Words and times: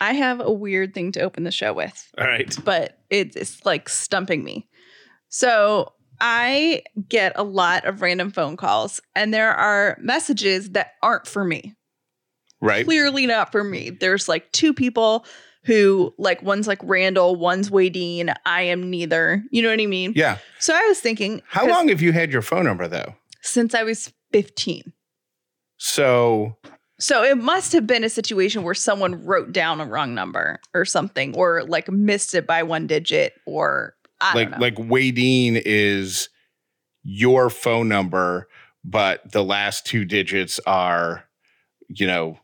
I 0.00 0.12
have 0.14 0.40
a 0.40 0.50
weird 0.52 0.94
thing 0.94 1.12
to 1.12 1.20
open 1.20 1.44
the 1.44 1.50
show 1.52 1.72
with, 1.72 2.10
All 2.18 2.26
right. 2.26 2.56
but 2.64 2.98
it- 3.10 3.36
it's 3.36 3.64
like 3.66 3.88
stumping 3.88 4.42
me. 4.42 4.66
So 5.28 5.92
I 6.20 6.82
get 7.08 7.32
a 7.36 7.42
lot 7.42 7.84
of 7.84 8.02
random 8.02 8.30
phone 8.30 8.56
calls, 8.56 9.00
and 9.14 9.32
there 9.32 9.52
are 9.52 9.96
messages 10.00 10.70
that 10.70 10.92
aren't 11.02 11.26
for 11.26 11.44
me. 11.44 11.74
Right. 12.60 12.84
Clearly 12.84 13.26
not 13.26 13.52
for 13.52 13.64
me. 13.64 13.90
There's 13.90 14.28
like 14.28 14.50
two 14.52 14.74
people 14.74 15.24
who, 15.64 16.14
like, 16.18 16.42
one's 16.42 16.66
like 16.66 16.78
Randall, 16.82 17.36
one's 17.36 17.70
Wadeen. 17.70 18.34
I 18.46 18.62
am 18.62 18.88
neither. 18.90 19.42
You 19.50 19.62
know 19.62 19.70
what 19.70 19.80
I 19.80 19.86
mean? 19.86 20.12
Yeah. 20.16 20.38
So 20.58 20.74
I 20.74 20.80
was 20.88 21.00
thinking, 21.00 21.42
How 21.46 21.66
long 21.68 21.88
have 21.88 22.00
you 22.02 22.12
had 22.12 22.30
your 22.32 22.42
phone 22.42 22.64
number 22.64 22.86
though? 22.88 23.14
Since 23.42 23.74
I 23.74 23.82
was 23.82 24.12
15. 24.32 24.92
So 25.78 26.56
So 27.00 27.22
it 27.24 27.38
must 27.38 27.72
have 27.72 27.86
been 27.86 28.04
a 28.04 28.08
situation 28.10 28.62
where 28.62 28.74
someone 28.74 29.24
wrote 29.24 29.52
down 29.52 29.80
a 29.80 29.86
wrong 29.86 30.14
number 30.14 30.60
or 30.74 30.84
something, 30.84 31.34
or 31.36 31.64
like 31.64 31.88
missed 31.90 32.34
it 32.34 32.46
by 32.46 32.62
one 32.62 32.86
digit, 32.86 33.34
or 33.46 33.94
I 34.20 34.34
like 34.34 34.58
like 34.58 34.74
Wadeen 34.76 35.60
is 35.64 36.28
your 37.02 37.48
phone 37.50 37.88
number, 37.88 38.48
but 38.84 39.32
the 39.32 39.42
last 39.42 39.86
two 39.86 40.04
digits 40.04 40.60
are, 40.66 41.24
you 41.88 42.06
know, 42.06 42.38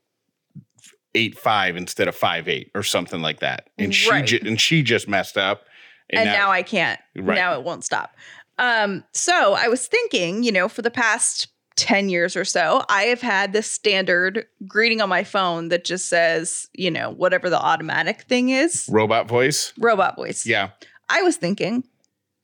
eight 1.15 1.39
five 1.39 1.77
instead 1.77 2.09
of 2.09 2.15
five 2.15 2.49
eight 2.49 2.71
or 2.75 2.83
something 2.83 3.21
like 3.23 3.41
that. 3.41 3.69
And 3.79 3.95
she 3.95 4.11
Right. 4.11 4.27
ju- 4.27 4.41
and 4.45 4.61
she 4.61 4.83
just 4.83 5.09
messed 5.09 5.37
up. 5.37 5.65
and 6.11 6.25
now, 6.27 6.51
I 6.51 6.63
can't. 6.63 7.01
Right. 7.17 7.35
Now 7.35 7.55
it 7.59 7.65
won't 7.65 7.85
stop. 7.85 8.17
Um, 8.59 9.03
so 9.13 9.55
I 9.55 9.69
was 9.69 9.87
thinking, 9.87 10.43
you 10.45 10.53
know, 10.53 10.69
for 10.69 10.81
the 10.81 10.91
past 10.91 11.49
10 11.77 12.09
years 12.09 12.37
or 12.37 12.45
so, 12.45 12.83
I 12.89 13.03
have 13.05 13.21
had 13.21 13.53
this 13.53 13.71
standard 13.71 14.47
greeting 14.67 15.01
on 15.01 15.09
my 15.09 15.25
phone 15.25 15.69
that 15.69 15.85
just 15.85 16.09
says, 16.09 16.69
you 16.73 16.91
know, 16.91 17.11
whatever 17.11 17.51
the 17.51 17.61
automatic 17.61 18.23
thing 18.23 18.49
is, 18.49 18.89
robot 18.91 19.29
voice. 19.29 19.73
robot 19.79 20.17
voice. 20.17 20.47
Yeah. 20.47 20.71
I 21.09 21.23
was 21.23 21.37
thinking 21.37 21.85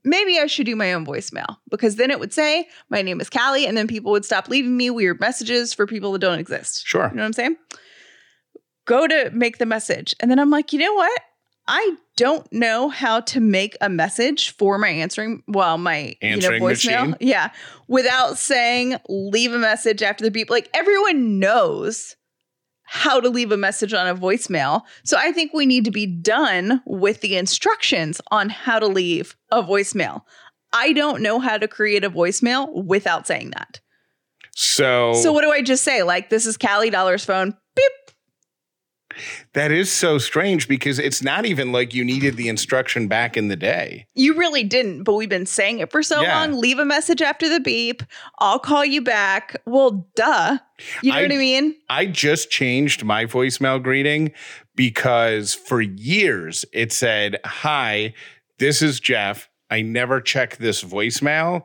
maybe 0.05 0.39
I 0.39 0.47
should 0.47 0.67
do 0.67 0.77
my 0.77 0.93
own 0.93 1.07
voicemail 1.07 1.57
because 1.71 1.97
then 1.97 2.11
it 2.11 2.21
would 2.21 2.33
say, 2.33 2.69
my 2.91 3.03
name 3.03 3.21
is 3.21 3.31
Callie, 3.31 3.67
and 3.67 3.77
then 3.77 3.87
people 3.87 4.13
would 4.13 4.25
stop 4.25 4.49
leaving 4.49 4.77
me 4.77 4.91
weird 4.91 5.21
messages 5.21 5.73
for 5.73 5.87
people 5.87 6.13
that 6.13 6.21
don't 6.21 6.39
exist. 6.39 6.87
Sure. 6.87 7.09
You 7.09 7.17
know 7.17 7.23
what 7.23 7.27
I'm 7.27 7.33
saying? 7.33 7.57
Go 8.85 9.07
to 9.07 9.31
make 9.33 9.59
the 9.59 9.67
message. 9.67 10.15
And 10.21 10.31
then 10.31 10.39
I'm 10.39 10.51
like, 10.51 10.73
you 10.73 10.79
know 10.79 10.95
what? 10.95 11.23
I 11.69 11.97
don't 12.23 12.53
know 12.53 12.89
how 12.89 13.21
to 13.21 13.41
make 13.41 13.77
a 13.81 13.89
message 13.89 14.51
for 14.57 14.79
my 14.79 14.89
answering, 14.89 15.43
well, 15.49 15.77
my 15.79 16.15
Answering 16.23 16.55
you 16.55 16.61
know, 16.61 16.67
voicemail. 16.67 17.09
machine? 17.11 17.17
Yeah. 17.21 17.51
Without 17.89 18.39
saying 18.39 18.97
leave 19.09 19.53
a 19.53 19.59
message 19.59 20.03
after 20.03 20.25
the 20.25 20.31
beep. 20.31 20.49
Like 20.51 20.69
everyone 20.73 21.39
knows 21.39 22.17
how 22.85 23.21
to 23.21 23.29
leave 23.29 23.51
a 23.53 23.57
message 23.57 23.93
on 23.95 24.07
a 24.07 24.15
voicemail. 24.15 24.83
So 25.05 25.17
I 25.19 25.33
think 25.33 25.53
we 25.53 25.67
need 25.67 25.85
to 25.87 25.91
be 25.91 26.07
done 26.07 26.83
with 26.87 27.21
the 27.23 27.37
instructions 27.37 28.21
on 28.31 28.51
how 28.51 28.79
to 28.79 28.87
leave 28.87 29.35
a 29.51 29.63
voicemail. 29.63 30.23
I 30.73 30.93
don't 30.93 31.23
know 31.23 31.39
how 31.39 31.59
to 31.59 31.67
create 31.69 32.05
a 32.05 32.11
voicemail 32.11 32.85
without 32.85 33.27
saying 33.27 33.51
that. 33.51 33.81
So, 34.55 35.15
So 35.15 35.33
what 35.33 35.43
do 35.43 35.51
I 35.51 35.63
just 35.63 35.83
say? 35.85 36.03
Like, 36.03 36.29
this 36.29 36.45
is 36.47 36.59
Callie 36.59 36.91
Dauler's 36.91 37.25
phone. 37.25 37.57
That 39.55 39.71
is 39.73 39.91
so 39.91 40.19
strange 40.19 40.69
because 40.69 40.99
it's 40.99 41.23
not 41.23 41.45
even 41.47 41.73
like 41.73 41.95
you 41.95 42.05
needed 42.05 42.37
the 42.37 42.49
instruction 42.49 43.09
back 43.09 43.37
in 43.37 43.49
the 43.49 43.57
day. 43.57 44.07
You 44.15 44.35
really 44.37 44.65
didn't, 44.65 45.05
but 45.05 45.15
we've 45.15 45.29
been 45.29 45.47
saying 45.47 45.79
it 45.81 45.91
for 45.91 46.03
so 46.03 46.23
Yeah. 46.23 46.41
long. 46.41 46.53
Leave 46.59 46.79
a 46.79 46.85
message 46.85 47.23
after 47.23 47.49
the 47.49 47.61
beep. 47.61 48.03
I'll 48.39 48.59
call 48.59 48.85
you 48.85 49.01
back. 49.03 49.57
Well, 49.67 50.09
duh. 50.17 50.59
You 51.03 51.13
know 51.13 51.19
I- 51.19 51.23
what 51.23 51.33
I 51.33 51.37
mean? 51.37 51.77
I 51.89 52.07
just 52.07 52.51
changed 52.51 53.05
my 53.05 53.27
voicemail 53.27 53.83
greeting 53.83 54.33
because 54.75 55.55
for 55.55 55.81
years 55.81 56.65
it 56.73 56.93
said, 56.93 57.39
Hi, 57.45 58.15
this 58.59 58.83
is 58.83 59.01
Jeff. 59.01 59.49
I 59.71 59.83
never 59.83 60.21
check 60.21 60.57
this 60.59 60.83
voicemail. 60.85 61.63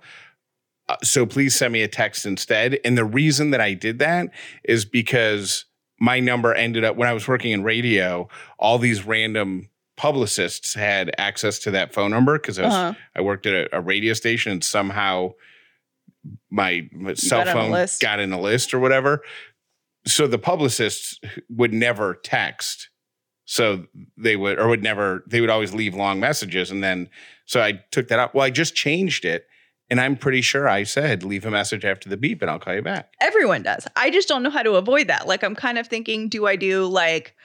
Uh, 0.89 0.95
so 1.03 1.25
please 1.25 1.53
send 1.55 1.73
me 1.73 1.81
a 1.81 1.87
text 1.87 2.25
instead. 2.25 2.79
And 2.85 2.97
the 2.97 3.03
reason 3.03 3.51
that 3.51 3.59
I 3.59 3.73
did 3.73 3.99
that 3.99 4.29
is 4.63 4.85
because 4.85 5.65
my 5.99 6.19
number 6.19 6.53
ended 6.53 6.83
up 6.83 6.95
when 6.95 7.07
I 7.07 7.13
was 7.13 7.27
working 7.27 7.51
in 7.51 7.63
radio, 7.63 8.27
all 8.57 8.77
these 8.77 9.05
random 9.05 9.69
publicists 9.95 10.75
had 10.75 11.11
access 11.17 11.57
to 11.59 11.71
that 11.71 11.93
phone 11.93 12.11
number 12.11 12.37
because 12.37 12.59
I, 12.59 12.65
was 12.65 12.73
Uh-huh. 12.73 12.93
I 13.15 13.21
worked 13.21 13.45
at 13.47 13.53
a, 13.53 13.77
a 13.77 13.81
radio 13.81 14.13
station 14.13 14.51
and 14.51 14.63
somehow 14.63 15.33
my, 16.49 16.87
my 16.91 17.15
cell 17.15 17.45
got 17.45 17.53
phone 17.53 17.87
got 17.99 18.19
in 18.19 18.31
a 18.31 18.39
list 18.39 18.73
or 18.73 18.79
whatever. 18.79 19.23
So 20.05 20.27
the 20.27 20.37
publicists 20.37 21.19
would 21.49 21.73
never 21.73 22.15
text. 22.23 22.89
So 23.45 23.85
they 24.17 24.35
would, 24.35 24.59
or 24.59 24.67
would 24.67 24.83
never, 24.83 25.23
they 25.25 25.41
would 25.41 25.49
always 25.49 25.73
leave 25.73 25.95
long 25.95 26.19
messages. 26.19 26.69
And 26.69 26.83
then, 26.83 27.09
so 27.45 27.61
I 27.61 27.83
took 27.91 28.09
that 28.09 28.19
up. 28.19 28.35
Well, 28.35 28.45
I 28.45 28.49
just 28.49 28.75
changed 28.75 29.25
it. 29.25 29.47
And 29.89 30.01
I'm 30.01 30.17
pretty 30.17 30.41
sure 30.41 30.67
I 30.67 30.83
said, 30.83 31.23
leave 31.23 31.45
a 31.45 31.51
message 31.51 31.85
after 31.85 32.09
the 32.09 32.17
beep 32.17 32.41
and 32.41 32.51
I'll 32.51 32.59
call 32.59 32.75
you 32.75 32.81
back. 32.81 33.13
Everyone 33.21 33.63
does. 33.63 33.87
I 33.95 34.09
just 34.09 34.27
don't 34.27 34.43
know 34.43 34.49
how 34.49 34.63
to 34.63 34.75
avoid 34.75 35.07
that. 35.07 35.27
Like, 35.27 35.43
I'm 35.43 35.55
kind 35.55 35.77
of 35.77 35.87
thinking, 35.87 36.27
do 36.27 36.45
I 36.45 36.57
do 36.57 36.85
like, 36.85 37.35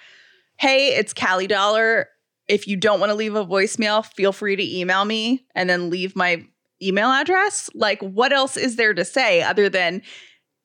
hey, 0.58 0.88
it's 0.88 1.14
Callie 1.14 1.47
Dauler. 1.47 2.08
If 2.48 2.66
you 2.66 2.76
don't 2.76 2.98
want 2.98 3.10
to 3.10 3.14
leave 3.14 3.36
a 3.36 3.47
voicemail, 3.47 4.04
feel 4.04 4.32
free 4.32 4.56
to 4.56 4.76
email 4.78 5.04
me 5.04 5.47
and 5.54 5.70
then 5.70 5.88
leave 5.88 6.16
my 6.16 6.44
email 6.82 7.10
address. 7.10 7.70
Like, 7.75 8.00
what 8.03 8.32
else 8.32 8.56
is 8.56 8.74
there 8.76 8.92
to 8.92 9.04
say 9.04 9.42
other 9.42 9.69
than 9.69 10.03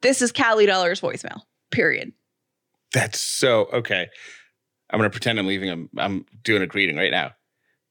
this 0.01 0.21
is 0.21 0.31
Callie 0.31 0.65
Dauler's 0.65 0.99
voicemail, 0.99 1.41
period? 1.71 2.11
That's 2.93 3.19
so 3.19 3.67
okay. 3.73 4.07
I'm 4.89 4.99
gonna 4.99 5.09
pretend 5.09 5.37
I'm 5.37 5.47
leaving. 5.47 5.69
A, 5.69 6.01
I'm 6.01 6.25
doing 6.43 6.61
a 6.61 6.67
greeting 6.67 6.95
right 6.95 7.11
now. 7.11 7.33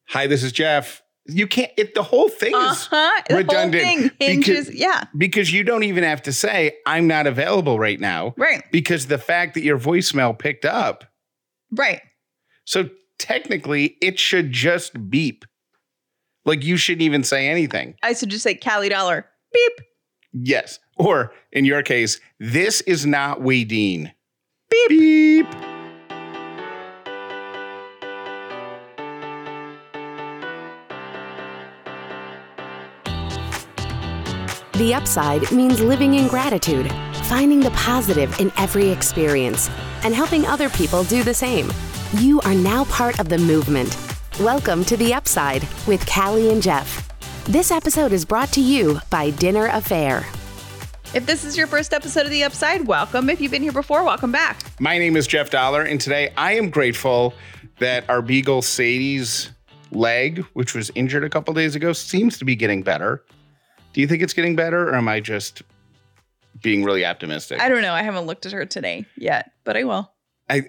Hi, 0.08 0.26
this 0.26 0.42
is 0.42 0.53
Jeff. 0.53 1.03
You 1.28 1.47
can't. 1.47 1.72
It 1.76 1.94
the 1.94 2.03
whole 2.03 2.28
thing 2.28 2.54
is 2.54 2.87
huh. 2.87 3.22
The 3.28 3.34
whole 3.34 3.38
redundant 3.42 3.82
thing 3.82 4.10
hinges. 4.20 4.66
because- 4.69 4.75
yeah. 4.75 5.04
because 5.16 5.53
you 5.53 5.64
don't 5.64 5.82
even 5.82 6.04
have 6.04 6.22
to 6.22 6.32
say 6.32 6.76
I'm 6.87 7.06
not 7.06 7.26
available 7.26 7.78
right 7.78 7.98
now 8.00 8.34
Right. 8.37 8.62
because 8.70 9.06
the 9.06 9.19
fact 9.19 9.54
that 9.54 9.62
your 9.62 9.78
voicemail 9.78 10.38
picked 10.38 10.65
up. 10.65 11.04
Right. 11.72 12.00
So 12.65 12.91
technically, 13.19 13.97
it 14.00 14.19
should 14.19 14.53
just 14.53 15.10
beep. 15.10 15.44
Like 16.44 16.62
you 16.65 16.76
shouldn't 16.76 17.03
even 17.03 17.25
say 17.25 17.48
anything. 17.48 17.94
I 18.03 18.12
should 18.12 18.28
just 18.28 18.44
say 18.44 18.54
Callie 18.54 18.88
Dauler. 18.88 19.26
Beep. 19.53 19.72
Yes. 20.32 20.78
Or 20.97 21.32
in 21.53 21.65
your 21.65 21.82
case, 21.82 22.20
this 22.38 22.82
is 22.82 23.04
not 23.04 23.41
Wadeen. 23.41 24.12
Beep. 24.70 24.88
Beep. 24.88 25.47
The 34.76 34.92
upside 34.92 35.50
means 35.53 35.81
living 35.81 36.12
in 36.16 36.28
gratitude, 36.28 36.92
finding 37.28 37.60
the 37.60 37.70
positive 37.70 38.38
in 38.38 38.53
every 38.59 38.91
experience, 38.91 39.70
and 40.03 40.14
helping 40.14 40.44
other 40.44 40.69
people 40.69 41.03
do 41.04 41.22
the 41.22 41.32
same. 41.32 41.72
You 42.19 42.42
are 42.42 42.53
now 42.53 42.84
part 42.84 43.19
of 43.19 43.31
the 43.31 43.38
movement. 43.38 43.97
Welcome 44.38 44.84
to 44.84 44.98
The 44.98 45.15
Upside 45.15 45.66
with 45.86 46.06
Callie 46.06 46.53
and 46.53 46.62
Jeff. 46.62 47.09
This 47.47 47.70
episode 47.70 48.12
is 48.12 48.26
brought 48.26 48.53
to 48.53 48.60
you 48.60 49.00
by 49.09 49.31
Dinner 49.31 49.66
A'Fare. 49.66 50.26
If 51.15 51.25
this 51.25 51.42
is 51.47 51.56
your 51.56 51.69
first 51.69 51.94
episode 51.94 52.26
of 52.26 52.31
The 52.31 52.44
Upside, 52.44 52.86
welcome. 52.86 53.31
If 53.31 53.41
you've 53.41 53.53
been 53.53 53.62
here 53.62 53.72
before, 53.72 54.04
welcome 54.04 54.31
back. 54.31 54.60
My 54.78 54.98
name 54.98 55.16
is 55.16 55.26
Jeff 55.26 55.48
Dauler, 55.48 55.84
and 55.84 55.98
today 55.98 56.34
I 56.36 56.53
am 56.53 56.69
grateful 56.69 57.32
that 57.78 58.04
our 58.10 58.20
beagle 58.20 58.60
Sadie's 58.60 59.53
leg, 59.91 60.41
which 60.53 60.75
was 60.75 60.91
injured 60.94 61.25
a 61.25 61.31
couple 61.31 61.54
days 61.54 61.75
ago, 61.75 61.94
seems 61.94 62.36
to 62.41 62.44
be 62.44 62.54
getting 62.54 62.82
better. 62.82 63.25
Do 63.96 64.02
you 64.02 64.06
think 64.06 64.22
it's 64.22 64.34
getting 64.34 64.56
better, 64.56 64.90
or 64.90 64.94
am 64.94 65.08
I 65.08 65.20
just 65.20 65.62
being 66.62 66.84
really 66.84 67.06
optimistic? 67.06 67.58
I 67.62 67.70
don't 67.70 67.80
know. 67.80 67.94
I 67.94 68.02
haven't 68.02 68.26
looked 68.26 68.44
at 68.44 68.52
her 68.52 68.66
today 68.66 69.06
yet, 69.16 69.52
but 69.64 69.74
I 69.74 69.84
will. 69.84 70.12
I 70.50 70.64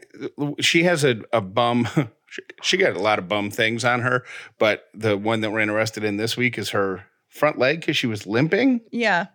she 0.61 0.83
has 0.83 1.03
a, 1.03 1.19
a 1.33 1.41
bum. 1.41 1.89
She, 2.29 2.41
she 2.61 2.77
got 2.77 2.93
a 2.95 2.99
lot 2.99 3.19
of 3.19 3.27
bum 3.27 3.51
things 3.51 3.83
on 3.85 3.99
her, 4.01 4.23
but 4.59 4.85
the 4.93 5.17
one 5.17 5.41
that 5.41 5.51
we're 5.51 5.59
interested 5.59 6.05
in 6.05 6.15
this 6.15 6.35
week 6.37 6.57
is 6.57 6.69
her 6.69 7.05
front 7.27 7.57
leg 7.57 7.81
because 7.81 7.95
she 7.97 8.07
was 8.07 8.25
limping. 8.25 8.79
Yeah. 8.91 9.27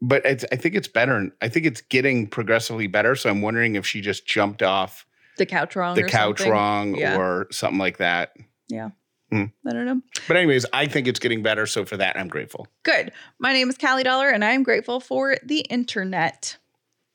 But 0.00 0.24
it's, 0.26 0.44
I 0.52 0.56
think 0.56 0.74
it's 0.76 0.88
better. 0.88 1.30
I 1.42 1.48
think 1.48 1.66
it's 1.66 1.80
getting 1.80 2.26
progressively 2.28 2.86
better. 2.86 3.14
So 3.16 3.30
I'm 3.30 3.40
wondering 3.42 3.74
if 3.76 3.84
she 3.86 4.00
just 4.00 4.26
jumped 4.26 4.62
off 4.62 5.06
The 5.38 5.46
couch 5.46 5.74
wrong. 5.76 5.94
the 5.96 6.02
couch 6.04 6.38
something. 6.38 6.52
wrong 6.52 6.94
Yeah. 6.96 7.16
or 7.16 7.46
something 7.50 7.78
like 7.78 7.98
that. 7.98 8.32
Yeah. 8.68 8.90
Hmm. 9.30 9.44
I 9.66 9.72
don't 9.72 9.86
know. 9.86 10.00
But 10.28 10.36
anyways, 10.36 10.66
I 10.72 10.86
think 10.86 11.08
it's 11.08 11.18
getting 11.18 11.42
better. 11.42 11.66
So 11.66 11.84
for 11.84 11.96
that, 11.96 12.16
I'm 12.18 12.28
grateful. 12.28 12.68
Good. 12.84 13.12
My 13.38 13.52
name 13.52 13.68
is 13.68 13.76
Callie 13.76 14.04
Dauler, 14.04 14.28
and 14.30 14.44
I'm 14.44 14.62
grateful 14.62 15.00
for 15.00 15.36
the 15.44 15.60
internet. 15.60 16.56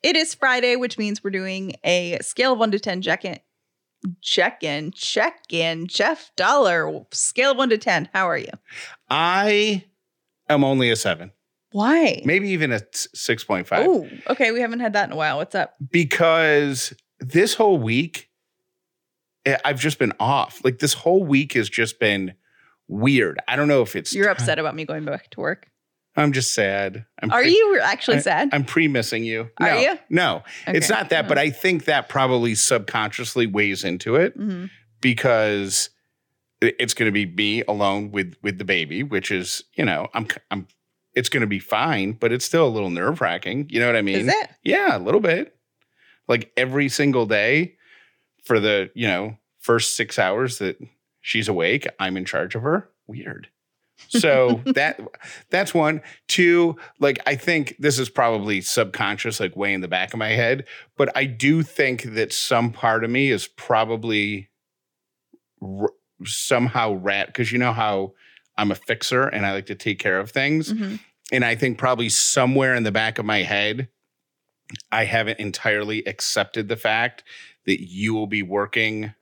It 0.04 0.16
is 0.18 0.34
Friday, 0.36 0.76
which 0.76 0.98
means 0.98 1.24
we're 1.24 1.30
doing 1.30 1.74
a 1.86 2.18
scale 2.22 2.54
of 2.54 2.60
one 2.60 2.72
to 2.72 2.80
10 2.80 3.02
check 3.02 3.24
in. 3.24 3.40
Check 4.22 4.64
in, 4.64 4.92
check 4.92 5.42
in. 5.52 5.86
Jeff 5.88 6.32
Dauler, 6.36 7.06
scale 7.12 7.52
of 7.52 7.58
one 7.58 7.70
to 7.70 7.78
10. 7.78 8.10
How 8.14 8.28
are 8.28 8.38
you? 8.38 8.50
I 9.10 9.84
am 10.50 10.64
only 10.64 10.90
a 10.90 10.96
seven, 10.96 11.32
Why? 11.72 12.24
maybe 12.26 12.50
even 12.50 12.72
a 12.72 12.80
6.5 12.80 13.68
Oh, 13.72 14.10
okay. 14.32 14.52
We 14.52 14.60
haven't 14.60 14.80
had 14.80 14.94
that 14.94 15.06
in 15.08 15.14
a 15.14 15.16
while. 15.16 15.38
What's 15.38 15.54
up? 15.54 15.76
because 15.92 16.94
this 17.20 17.54
whole 17.54 17.78
week 17.78 18.31
I've 19.66 19.80
just 19.80 20.00
been 20.00 20.14
off. 20.20 20.62
Like 20.64 20.80
this 20.80 20.94
whole 20.94 21.24
week 21.24 21.54
has 21.54 21.70
just 21.70 22.00
been 22.00 22.34
weird. 22.88 23.40
I 23.48 23.56
don't 23.56 23.68
know 23.68 23.82
if 23.82 23.96
it's 23.96 24.14
You're 24.14 24.30
upset 24.30 24.60
about 24.60 24.76
me 24.76 24.86
going 24.86 25.06
back 25.06 25.30
to 25.32 25.40
work. 25.40 25.68
I'm 26.16 26.34
just 26.34 26.54
sad. 26.54 27.06
I'm 27.22 27.32
Are 27.32 27.42
pre- 27.42 27.52
you 27.52 27.80
actually 27.82 28.20
sad? 28.20 28.50
I'm 28.52 28.66
pre 28.66 28.88
missing 28.90 29.24
you. 29.24 29.50
Are 29.60 29.68
no, 29.70 29.80
you? 29.80 30.00
No, 30.10 30.44
it's 30.68 30.90
not 30.90 31.10
that, 31.10 31.28
but 31.28 31.38
I 31.38 31.50
think 31.50 31.86
that 31.86 32.10
probably 32.10 32.54
subconsciously 32.54 33.48
weighs 33.48 33.84
into 33.86 34.18
it 34.18 34.38
Mhm. 34.38 34.70
because 35.00 35.90
it's 36.60 36.94
going 36.94 37.08
to 37.08 37.14
be 37.14 37.26
me 37.26 37.64
alone 37.64 38.12
with 38.12 38.36
with 38.44 38.58
the 38.58 38.66
baby, 38.66 39.04
which 39.04 39.32
is 39.32 39.64
you 39.76 39.86
know 39.86 40.10
I'm 40.14 40.28
I'm 40.52 40.68
it's 41.16 41.30
going 41.30 41.42
to 41.42 41.48
be 41.48 41.60
fine, 41.60 42.12
but 42.14 42.32
it's 42.32 42.46
still 42.46 42.68
a 42.68 42.70
little 42.70 42.90
nerve 42.90 43.22
wracking. 43.22 43.68
You 43.70 43.80
know 43.80 43.88
what 43.88 43.96
I 43.96 44.02
mean? 44.02 44.20
Is 44.20 44.28
it? 44.28 44.50
Yeah, 44.64 44.98
a 44.98 45.00
little 45.00 45.20
bit. 45.22 45.56
Like 46.28 46.52
every 46.58 46.88
single 46.90 47.26
day 47.26 47.76
for 48.44 48.60
the 48.60 48.90
you 48.96 49.08
know 49.08 49.38
first 49.60 49.96
six 49.96 50.18
hours 50.20 50.58
that 50.60 50.78
she's 51.22 51.48
awake, 51.48 51.88
I'm 52.00 52.18
in 52.18 52.26
charge 52.26 52.56
of 52.56 52.62
her. 52.64 52.90
Weird. 53.08 53.50
So 54.10 54.62
that 54.74 55.00
that's 55.52 55.74
one. 55.74 56.02
Two, 56.28 56.76
like 57.00 57.20
I 57.28 57.36
think 57.36 57.76
this 57.78 58.00
is 58.00 58.10
probably 58.10 58.62
subconscious, 58.62 59.40
like 59.40 59.56
way 59.56 59.74
in 59.74 59.82
the 59.82 59.88
back 59.88 60.14
of 60.14 60.20
my 60.20 60.30
head, 60.30 60.66
but 60.98 61.16
I 61.16 61.26
do 61.26 61.62
think 61.64 62.04
that 62.16 62.34
some 62.34 62.72
part 62.72 63.04
of 63.04 63.10
me 63.12 63.30
is 63.30 63.48
probably 63.48 64.50
r- 65.62 65.92
somehow 66.26 66.94
rat 66.94 67.28
because 67.28 67.52
you 67.52 67.58
know 67.60 67.74
how 67.74 68.14
I'm 68.58 68.72
a 68.72 68.76
fixer 68.76 69.28
and 69.28 69.46
I 69.46 69.54
like 69.54 69.68
to 69.68 69.76
take 69.76 70.00
care 70.00 70.20
of 70.20 70.32
things, 70.32 70.74
Mhm. 70.74 71.00
and 71.32 71.46
I 71.46 71.56
think 71.56 71.78
probably 71.78 72.10
somewhere 72.10 72.74
in 72.76 72.84
the 72.84 72.92
back 72.92 73.18
of 73.20 73.26
my 73.26 73.44
head, 73.44 73.88
I 74.92 75.06
haven't 75.06 75.40
entirely 75.40 76.04
accepted 76.06 76.68
the 76.70 76.78
fact 76.78 77.24
that 77.66 77.82
you 77.82 78.14
will 78.14 78.28
be 78.28 78.44
working 78.44 79.14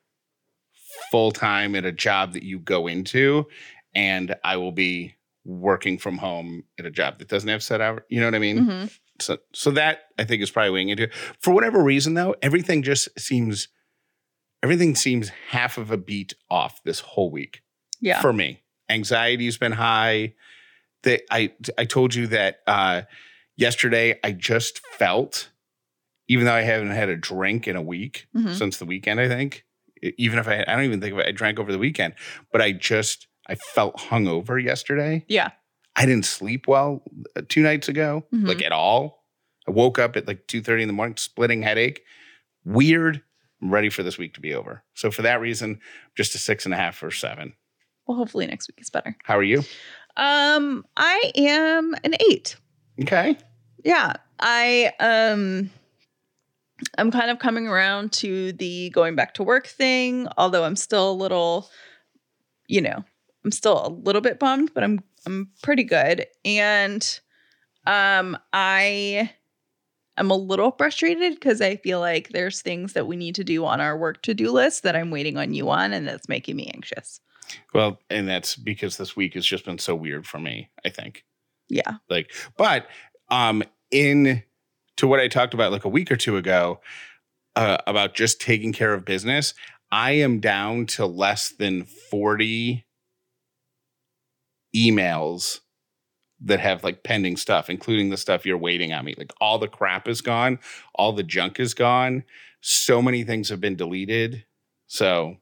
full 1.11 1.31
time 1.31 1.75
at 1.75 1.85
a 1.85 1.91
job 1.91 2.33
that 2.33 2.43
you 2.43 2.59
go 2.59 2.87
into, 2.87 3.47
and 3.93 4.35
I 4.43 4.57
will 4.57 4.71
be 4.71 5.15
working 5.45 5.97
from 5.97 6.17
home 6.17 6.63
at 6.77 6.85
a 6.85 6.91
job 6.91 7.19
that 7.19 7.27
doesn't 7.27 7.49
have 7.49 7.63
set 7.63 7.81
hours. 7.81 8.01
You 8.09 8.19
know 8.19 8.27
what 8.27 8.35
I 8.35 8.39
mean? 8.39 8.59
Mhm. 8.65 8.99
So, 9.19 9.37
so 9.53 9.71
that 9.71 10.03
I 10.17 10.23
think 10.23 10.41
is 10.41 10.51
probably 10.51 10.71
weighing 10.71 10.89
into. 10.89 11.03
it. 11.03 11.13
For 11.39 11.53
whatever 11.53 11.83
reason, 11.83 12.13
though, 12.13 12.35
everything 12.41 12.83
just 12.83 13.09
seems, 13.19 13.67
everything 14.63 14.95
seems 14.95 15.29
half 15.49 15.77
of 15.77 15.91
a 15.91 15.97
beat 15.97 16.33
off 16.49 16.81
this 16.83 16.99
whole 17.01 17.29
week 17.31 17.61
Yeah. 18.01 18.21
for 18.21 18.31
me. 18.31 18.61
Anxiety's 18.89 19.57
been 19.57 19.73
high. 19.73 20.33
That 21.03 21.21
I 21.31 21.53
I 21.77 21.85
told 21.85 22.13
you 22.13 22.27
that 22.27 22.59
uh, 22.67 23.03
yesterday. 23.55 24.19
I 24.23 24.33
just 24.33 24.79
felt, 24.79 25.49
even 26.29 26.45
though 26.45 26.53
I 26.53 26.61
haven't 26.61 26.91
had 26.91 27.09
a 27.09 27.17
drink 27.17 27.67
in 27.67 27.75
a 27.75 27.81
week 27.81 28.27
Mhm. 28.35 28.55
since 28.57 28.77
the 28.77 28.85
weekend. 28.85 29.19
I 29.19 29.27
think, 29.27 29.65
even 30.17 30.39
if 30.39 30.47
I 30.47 30.61
I 30.65 30.75
don't 30.75 30.85
even 30.85 31.01
think 31.01 31.13
I 31.19 31.31
drank 31.31 31.59
over 31.59 31.71
the 31.73 31.77
weekend, 31.77 32.13
but 32.53 32.61
I 32.61 32.71
just 32.71 33.27
I 33.47 33.55
felt 33.55 33.97
hungover 33.97 34.63
yesterday. 34.63 35.25
Yeah. 35.27 35.49
I 35.95 36.05
didn't 36.05 36.25
sleep 36.25 36.67
well 36.67 37.03
uh, 37.35 37.41
two 37.49 37.61
nights 37.61 37.89
ago, 37.89 38.25
Mhm. 38.33 38.47
like 38.47 38.61
at 38.61 38.71
all. 38.71 39.25
I 39.67 39.71
woke 39.71 39.99
up 39.99 40.15
at 40.15 40.27
like 40.27 40.47
two 40.47 40.61
thirty 40.61 40.83
in 40.83 40.87
the 40.87 40.93
morning, 40.93 41.17
splitting 41.17 41.63
headache. 41.63 42.03
Weird. 42.63 43.21
I'm 43.61 43.71
ready 43.71 43.89
for 43.89 44.03
this 44.03 44.17
week 44.17 44.33
to 44.35 44.39
be 44.39 44.53
over. 44.53 44.83
So 44.93 45.11
for 45.11 45.21
that 45.23 45.41
reason, 45.41 45.81
just 46.15 46.33
a 46.33 46.37
six 46.37 46.63
and 46.63 46.73
a 46.73 46.77
half 46.77 47.03
or 47.03 47.11
seven. 47.11 47.53
Well, 48.07 48.17
hopefully 48.17 48.47
next 48.47 48.69
week 48.69 48.79
is 48.79 48.89
better. 48.89 49.15
How 49.25 49.37
are 49.37 49.43
you? 49.43 49.63
Um, 50.15 50.85
I 50.95 51.31
am 51.35 51.93
an 52.05 52.13
eight. 52.29 52.55
Okay. 53.01 53.37
Yeah. 53.83 54.13
I 54.39 54.93
um 54.99 55.69
I'm 56.97 57.11
kind 57.11 57.29
of 57.29 57.39
coming 57.39 57.67
around 57.67 58.11
to 58.13 58.53
the 58.53 58.89
going 58.91 59.15
back 59.15 59.33
to 59.35 59.43
work 59.43 59.67
thing, 59.67 60.27
although 60.37 60.63
I'm 60.63 60.75
still 60.75 61.11
a 61.11 61.13
little, 61.13 61.69
you 62.67 62.81
know, 62.81 63.03
I'm 63.43 63.51
still 63.51 63.85
a 63.85 63.89
little 63.89 64.21
bit 64.21 64.39
bummed, 64.39 64.71
but 64.73 64.83
I'm 64.83 65.01
I'm 65.25 65.49
pretty 65.61 65.83
good. 65.83 66.25
And 66.45 67.19
um 67.85 68.37
I 68.53 69.31
am 70.17 70.31
a 70.31 70.35
little 70.35 70.71
frustrated 70.71 71.33
because 71.33 71.61
I 71.61 71.77
feel 71.77 71.99
like 71.99 72.29
there's 72.29 72.61
things 72.61 72.93
that 72.93 73.07
we 73.07 73.15
need 73.15 73.35
to 73.35 73.43
do 73.43 73.65
on 73.65 73.79
our 73.79 73.97
work 73.97 74.21
to-do 74.23 74.51
list 74.51 74.83
that 74.83 74.95
I'm 74.95 75.11
waiting 75.11 75.37
on 75.37 75.53
you 75.53 75.69
on, 75.69 75.93
and 75.93 76.07
that's 76.07 76.27
making 76.27 76.57
me 76.57 76.71
anxious. 76.73 77.21
Well, 77.73 77.99
and 78.09 78.27
that's 78.27 78.55
because 78.55 78.97
this 78.97 79.15
week 79.15 79.33
has 79.33 79.45
just 79.45 79.65
been 79.65 79.79
so 79.79 79.95
weird 79.95 80.27
for 80.27 80.39
me, 80.39 80.69
I 80.85 80.89
think. 80.89 81.23
Yeah. 81.69 81.95
Like, 82.09 82.33
but 82.57 82.87
um 83.29 83.63
in 83.91 84.43
to 84.99 85.07
what 85.07 85.19
I 85.19 85.27
talked 85.27 85.53
about 85.53 85.71
like 85.71 85.85
a 85.85 85.89
week 85.89 86.11
or 86.11 86.15
two 86.15 86.37
ago 86.37 86.81
uh, 87.55 87.77
about 87.87 88.15
just 88.15 88.39
taking 88.39 88.73
care 88.73 88.93
of 88.93 89.05
business, 89.05 89.53
I 89.91 90.11
am 90.11 90.39
down 90.39 90.85
to 90.87 91.05
less 91.05 91.49
than 91.49 91.85
40 91.85 92.85
emails 94.75 95.59
that 96.41 96.59
have 96.59 96.83
like 96.83 97.03
pending 97.03 97.37
stuff, 97.37 97.69
including 97.69 98.09
the 98.09 98.17
stuff 98.17 98.45
you're 98.45 98.57
waiting 98.57 98.93
on 98.93 99.05
me. 99.05 99.15
Like 99.17 99.33
all 99.41 99.57
the 99.57 99.67
crap 99.67 100.07
is 100.07 100.21
gone, 100.21 100.59
all 100.95 101.13
the 101.13 101.23
junk 101.23 101.59
is 101.59 101.73
gone. 101.73 102.23
So 102.61 103.01
many 103.01 103.23
things 103.23 103.49
have 103.49 103.61
been 103.61 103.75
deleted. 103.75 104.45
So 104.87 105.37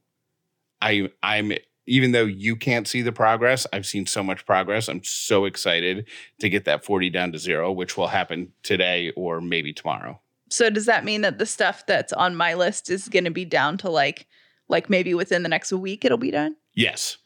I 0.82 1.10
I'm 1.22 1.52
even 1.88 2.12
though 2.12 2.26
you 2.26 2.56
can't 2.56 2.88
see 2.88 3.02
the 3.02 3.14
progress, 3.14 3.66
I've 3.72 3.86
seen 3.86 4.06
so 4.06 4.22
much 4.22 4.46
progress. 4.46 4.90
I'm 4.90 5.04
so 5.04 5.46
excited 5.46 6.08
to 6.40 6.50
get 6.50 6.66
that 6.66 6.84
40 6.84 7.10
down 7.10 7.32
to 7.32 7.40
zero, 7.40 7.72
which 7.72 7.98
will 7.98 8.08
happen 8.08 8.52
today 8.62 9.12
or 9.16 9.40
maybe 9.42 9.74
tomorrow. 9.74 10.20
So 10.50 10.70
does 10.70 10.86
that 10.86 11.06
mean 11.06 11.22
that 11.22 11.40
the 11.40 11.46
stuff 11.46 11.86
that's 11.86 12.14
on 12.14 12.36
my 12.36 12.54
list 12.54 12.90
is 12.90 13.08
going 13.10 13.24
to 13.24 13.32
be 13.32 13.46
down 13.46 13.78
to 13.80 13.90
like 13.90 14.28
like 14.70 14.90
maybe 14.90 15.14
within 15.14 15.44
the 15.44 15.50
next 15.50 15.72
week 15.72 16.06
it'll 16.06 16.18
be 16.18 16.32
done? 16.32 16.56
Yes. 16.76 17.18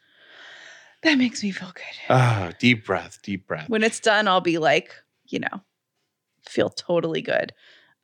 That 1.03 1.17
makes 1.17 1.41
me 1.43 1.51
feel 1.51 1.71
good. 1.73 1.83
Ah, 2.09 2.51
deep 2.59 2.85
breath, 2.85 3.19
deep 3.23 3.47
breath. 3.47 3.67
When 3.67 3.83
it's 3.83 3.99
done 3.99 4.27
I'll 4.27 4.41
be 4.41 4.59
like, 4.59 4.93
you 5.27 5.39
know, 5.39 5.61
feel 6.47 6.69
totally 6.69 7.21
good. 7.21 7.53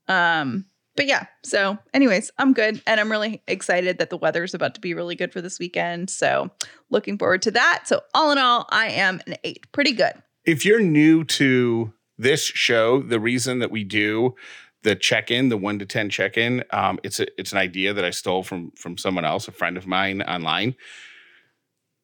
Um 0.08 0.66
but 0.98 1.06
yeah, 1.06 1.28
so 1.44 1.78
anyways, 1.94 2.32
I'm 2.38 2.52
good 2.52 2.82
and 2.86 3.00
I'm 3.00 3.10
really 3.10 3.42
excited 3.48 4.00
that 4.00 4.10
the 4.10 4.18
weather's 4.18 4.54
about 4.54 4.76
to 4.76 4.82
be 4.82 4.94
really 4.94 5.16
good 5.16 5.32
for 5.32 5.40
this 5.40 5.60
weekend. 5.60 6.10
So, 6.10 6.50
looking 6.90 7.18
forward 7.18 7.44
to 7.44 7.52
that. 7.52 7.84
So, 7.86 8.02
all 8.14 8.32
in 8.32 8.40
all, 8.40 8.66
I 8.70 8.88
am 8.88 9.22
an 9.28 9.36
8. 9.44 9.72
Pretty 9.72 9.94
good. 9.94 10.14
If 10.44 10.66
you're 10.66 10.82
new 10.82 11.24
to 11.26 11.94
this 12.18 12.44
show, 12.44 13.02
the 13.02 13.20
reason 13.20 13.60
that 13.60 13.72
we 13.72 13.84
do 13.84 14.36
the 14.84 14.96
check-in, 14.96 15.50
the 15.50 15.58
one 15.58 15.80
to 15.80 15.86
ten 15.86 16.10
check-in, 16.10 16.64
um, 16.72 17.00
it's 17.04 17.20
a, 17.20 17.28
it's 17.40 17.52
an 17.52 17.58
idea 17.58 17.94
that 17.94 18.06
I 18.06 18.10
stole 18.10 18.44
from 18.44 18.72
from 18.72 18.98
someone 18.98 19.26
else, 19.26 19.48
a 19.48 19.52
friend 19.52 19.78
of 19.78 19.86
mine 19.86 20.22
online. 20.22 20.76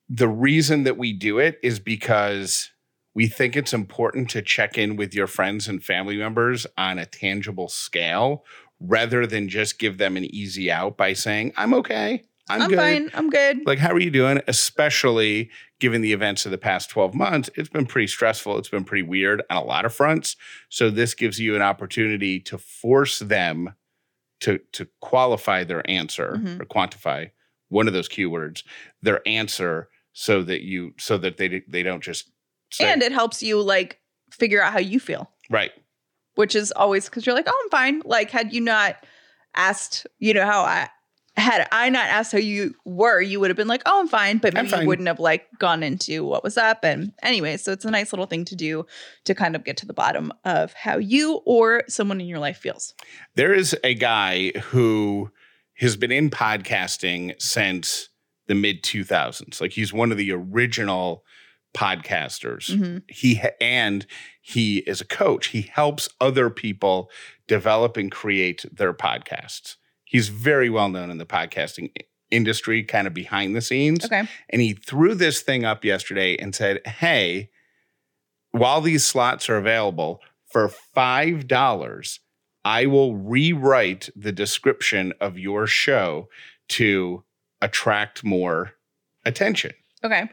The 0.09 0.27
reason 0.27 0.83
that 0.83 0.97
we 0.97 1.13
do 1.13 1.39
it 1.39 1.59
is 1.63 1.79
because 1.79 2.71
we 3.15 3.27
think 3.27 3.55
it's 3.55 3.73
important 3.73 4.29
to 4.31 4.41
check 4.41 4.77
in 4.77 4.95
with 4.95 5.13
your 5.13 5.27
friends 5.27 5.67
and 5.67 5.83
family 5.83 6.17
members 6.17 6.65
on 6.77 6.97
a 6.97 7.05
tangible 7.05 7.69
scale 7.69 8.43
rather 8.85 9.25
than 9.25 9.47
just 9.49 9.79
give 9.79 9.97
them 9.97 10.17
an 10.17 10.25
easy 10.25 10.71
out 10.71 10.97
by 10.97 11.13
saying, 11.13 11.53
I'm 11.57 11.73
okay. 11.73 12.23
I'm, 12.49 12.63
I'm, 12.63 12.69
good. 12.69 12.77
fine. 12.77 13.11
I'm 13.13 13.29
good. 13.29 13.65
Like, 13.65 13.79
how 13.79 13.91
are 13.93 13.99
you 14.01 14.11
doing? 14.11 14.41
Especially 14.49 15.49
given 15.79 16.01
the 16.01 16.11
events 16.11 16.45
of 16.45 16.51
the 16.51 16.57
past 16.57 16.89
12 16.89 17.13
months, 17.15 17.49
it's 17.55 17.69
been 17.69 17.85
pretty 17.85 18.07
stressful. 18.07 18.57
It's 18.57 18.67
been 18.67 18.83
pretty 18.83 19.03
weird 19.03 19.41
on 19.49 19.55
a 19.55 19.63
lot 19.63 19.85
of 19.85 19.93
fronts. 19.93 20.35
So, 20.69 20.89
this 20.89 21.13
gives 21.13 21.39
you 21.39 21.55
an 21.55 21.61
opportunity 21.61 22.41
to 22.41 22.57
force 22.57 23.19
them 23.19 23.73
to, 24.41 24.59
to 24.73 24.87
qualify 24.99 25.63
their 25.63 25.89
answer 25.89 26.33
Mhm. 26.37 26.59
or 26.59 26.65
quantify 26.65 27.31
one 27.69 27.87
of 27.87 27.93
those 27.93 28.09
keywords, 28.09 28.63
their 29.01 29.21
answer, 29.25 29.87
so 30.11 30.43
that 30.43 30.61
you, 30.63 30.93
so 30.99 31.17
that 31.17 31.37
they, 31.37 31.63
they 31.67 31.81
don't 31.81 32.03
just 32.03 32.29
say, 32.71 32.91
and 32.91 33.01
it 33.01 33.13
helps 33.13 33.41
you 33.41 33.61
like 33.61 33.99
figure 34.31 34.61
out 34.61 34.73
how 34.73 34.79
you 34.79 34.99
feel. 34.99 35.31
right. 35.49 35.71
Which 36.35 36.55
is 36.55 36.71
always 36.71 37.05
because 37.05 37.25
you're 37.25 37.35
like, 37.35 37.47
oh, 37.47 37.61
I'm 37.63 37.69
fine. 37.69 38.01
Like, 38.05 38.31
had 38.31 38.53
you 38.53 38.61
not 38.61 38.97
asked, 39.55 40.07
you 40.19 40.33
know, 40.33 40.45
how 40.45 40.61
I 40.61 40.89
had 41.35 41.67
I 41.71 41.89
not 41.89 42.05
asked 42.05 42.31
how 42.31 42.37
you 42.37 42.75
were, 42.85 43.19
you 43.19 43.39
would 43.39 43.49
have 43.49 43.57
been 43.57 43.67
like, 43.67 43.81
oh, 43.85 44.01
I'm 44.01 44.07
fine. 44.07 44.37
But 44.37 44.53
maybe 44.53 44.69
you 44.69 44.87
wouldn't 44.87 45.07
have 45.07 45.19
like 45.19 45.47
gone 45.57 45.81
into 45.81 46.23
what 46.23 46.43
was 46.43 46.57
up. 46.57 46.83
And 46.83 47.11
anyway, 47.23 47.57
so 47.57 47.71
it's 47.71 47.85
a 47.85 47.91
nice 47.91 48.13
little 48.13 48.27
thing 48.27 48.45
to 48.45 48.55
do 48.55 48.85
to 49.23 49.33
kind 49.33 49.55
of 49.55 49.63
get 49.63 49.77
to 49.77 49.87
the 49.87 49.93
bottom 49.93 50.31
of 50.45 50.73
how 50.73 50.97
you 50.97 51.41
or 51.45 51.83
someone 51.87 52.21
in 52.21 52.27
your 52.27 52.39
life 52.39 52.57
feels. 52.57 52.93
There 53.35 53.53
is 53.53 53.75
a 53.83 53.95
guy 53.95 54.51
who 54.65 55.31
has 55.77 55.97
been 55.97 56.11
in 56.11 56.29
podcasting 56.29 57.41
since 57.41 58.09
the 58.47 58.55
mid 58.55 58.83
2000s. 58.83 59.59
Like 59.59 59.71
he's 59.71 59.91
one 59.91 60.11
of 60.11 60.17
the 60.19 60.31
original 60.31 61.23
podcasters. 61.73 62.69
Mhm. 62.69 63.03
He 63.09 63.35
ha- 63.35 63.49
and 63.59 64.05
he 64.41 64.79
is 64.79 65.01
a 65.01 65.05
coach. 65.05 65.47
He 65.47 65.63
helps 65.63 66.09
other 66.21 66.49
people 66.49 67.09
develop 67.47 67.97
and 67.97 68.11
create 68.11 68.65
their 68.71 68.93
podcasts. 68.93 69.75
He's 70.03 70.29
very 70.29 70.69
well 70.69 70.89
known 70.89 71.09
in 71.09 71.17
the 71.17 71.25
podcasting 71.25 71.89
industry, 72.29 72.83
kind 72.83 73.07
of 73.07 73.13
behind 73.13 73.55
the 73.55 73.61
scenes. 73.61 74.05
Okay. 74.05 74.23
And 74.49 74.61
he 74.61 74.73
threw 74.73 75.15
this 75.15 75.41
thing 75.41 75.65
up 75.65 75.83
yesterday 75.85 76.35
and 76.37 76.53
said, 76.55 76.85
Hey, 76.85 77.49
while 78.51 78.81
these 78.81 79.03
slots 79.05 79.49
are 79.49 79.57
available 79.57 80.21
for 80.51 80.67
$5, 80.69 82.19
I 82.65 82.85
will 82.85 83.15
rewrite 83.15 84.09
the 84.15 84.31
description 84.31 85.13
of 85.19 85.37
your 85.39 85.67
show 85.67 86.29
to 86.69 87.23
attract 87.61 88.23
more 88.23 88.73
attention. 89.25 89.71
Okay. 90.03 90.29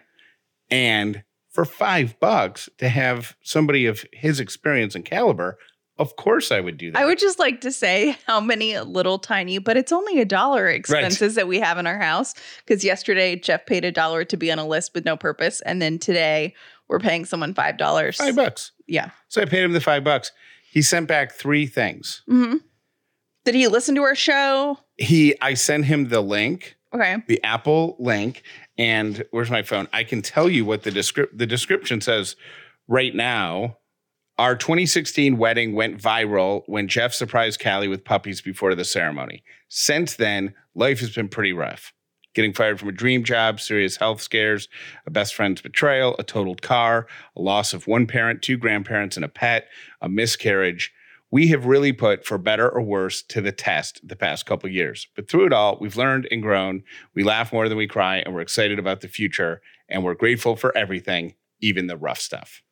And 0.71 1.25
for 1.51 1.65
five 1.65 2.19
bucks 2.21 2.69
to 2.79 2.89
have 2.89 3.37
somebody 3.43 3.87
of 3.87 4.05
his 4.13 4.41
experience 4.41 4.95
and 4.95 5.05
caliber, 5.05 5.59
of 5.99 6.17
course 6.17 6.51
I 6.51 6.61
would 6.61 6.79
do 6.79 6.91
that. 6.93 6.99
I 6.99 7.05
would 7.05 7.19
just 7.19 7.39
like 7.39 7.61
to 7.63 7.73
say 7.73 8.17
how 8.27 8.41
many 8.41 8.79
little 8.79 9.19
tiny, 9.19 9.59
but 9.59 9.77
it's 9.77 9.93
only 9.93 10.21
a 10.21 10.25
dollar 10.25 10.69
expenses 10.69 11.35
that 11.35 11.47
we 11.49 11.61
have 11.61 11.77
in 11.77 11.87
our 11.87 11.99
house. 11.99 12.35
Because 12.65 12.83
yesterday 12.85 13.37
Jeff 13.37 13.67
paid 13.67 13.85
a 13.85 13.93
dollar 13.93 14.25
to 14.25 14.37
be 14.37 14.51
on 14.51 14.59
a 14.59 14.67
list 14.67 14.93
with 14.95 15.05
no 15.05 15.17
purpose, 15.17 15.61
and 15.63 15.83
then 15.83 15.99
today 15.99 16.55
we're 16.89 17.01
paying 17.01 17.25
someone 17.25 17.53
five 17.53 17.77
dollars. 17.77 18.17
five 18.17 18.35
bucks. 18.37 18.73
Yeah. 18.87 19.11
So 19.29 19.43
I 19.43 19.45
paid 19.45 19.63
him 19.65 19.73
the 19.73 19.81
five 19.81 20.03
bucks. 20.05 20.33
He 20.71 20.83
sent 20.83 21.07
back 21.09 21.33
three 21.33 21.67
things. 21.67 22.23
hmm 22.27 22.57
Did 23.45 23.55
he 23.57 23.67
listen 23.69 23.95
to 23.97 24.03
our 24.03 24.15
show? 24.15 24.79
He 24.97 25.35
I 25.43 25.55
sent 25.55 25.85
him 25.85 26.09
the 26.09 26.21
link, 26.21 26.77
Okay. 26.95 27.17
the 27.27 27.43
Apple 27.45 27.97
link, 27.99 28.43
and 28.81 29.27
where's 29.31 29.51
my 29.51 29.63
phone? 29.63 29.89
I 29.93 30.05
can 30.05 30.23
tell 30.23 30.49
you 30.49 30.65
what 30.65 30.85
the 30.85 30.91
descrip- 30.91 31.37
the 31.37 31.47
description 31.47 32.01
says 32.01 32.35
right 32.89 33.15
now. 33.15 33.77
Our 34.39 34.57
2016 34.57 35.37
wedding 35.37 35.75
went 35.75 36.01
viral 36.01 36.63
when 36.65 36.89
Jeff 36.89 37.13
surprised 37.13 37.63
Callie 37.63 37.89
with 37.89 38.07
puppies 38.07 38.41
before 38.41 38.75
the 38.75 38.87
ceremony. 38.87 39.43
Since 39.69 40.17
then, 40.17 40.55
life 40.75 41.01
has 41.01 41.11
been 41.11 41.29
pretty 41.29 41.53
rough. 41.53 41.93
Getting 42.35 42.55
fired 42.55 42.81
from 42.81 42.89
a 42.89 42.93
dream 42.93 43.23
job, 43.23 43.61
serious 43.61 43.97
health 43.97 44.23
scares, 44.23 44.67
a 45.07 45.11
best 45.11 45.35
friend's 45.35 45.61
betrayal, 45.61 46.17
a 46.19 46.23
totaled 46.23 46.63
car, 46.63 47.07
a 47.37 47.43
loss 47.43 47.75
of 47.75 47.87
one 47.87 48.07
parent, 48.07 48.41
two 48.41 48.57
grandparents, 48.57 49.17
and 49.17 49.27
a 49.27 49.29
pet, 49.29 49.69
a 50.01 50.09
miscarriage. 50.09 50.91
We 51.33 51.49
have 51.49 51.67
really 51.67 51.93
put, 51.93 52.27
for 52.27 52.39
better 52.39 52.69
or 52.69 52.83
worse, 52.83 53.23
to 53.23 53.41
the 53.41 53.53
test 53.53 54.01
the 54.07 54.17
past 54.17 54.47
couple 54.47 54.69
years. 54.69 55.07
But 55.15 55.29
through 55.29 55.47
it 55.47 55.53
all, 55.53 55.79
we've 55.81 55.97
learned 55.97 56.27
and 56.31 56.43
grown. 56.43 56.83
We 57.15 57.23
laugh 57.23 57.53
more 57.53 57.69
than 57.69 57.79
we 57.79 57.87
cry, 57.87 58.17
and 58.19 58.35
we're 58.35 58.41
excited 58.41 58.79
about 58.79 59.01
the 59.01 59.09
future. 59.09 59.63
And 59.89 60.05
we're 60.05 60.15
grateful 60.15 60.57
for 60.57 60.77
everything, 60.77 61.35
even 61.61 61.87
the 61.87 61.97
rough 61.97 62.21
stuff. 62.21 62.63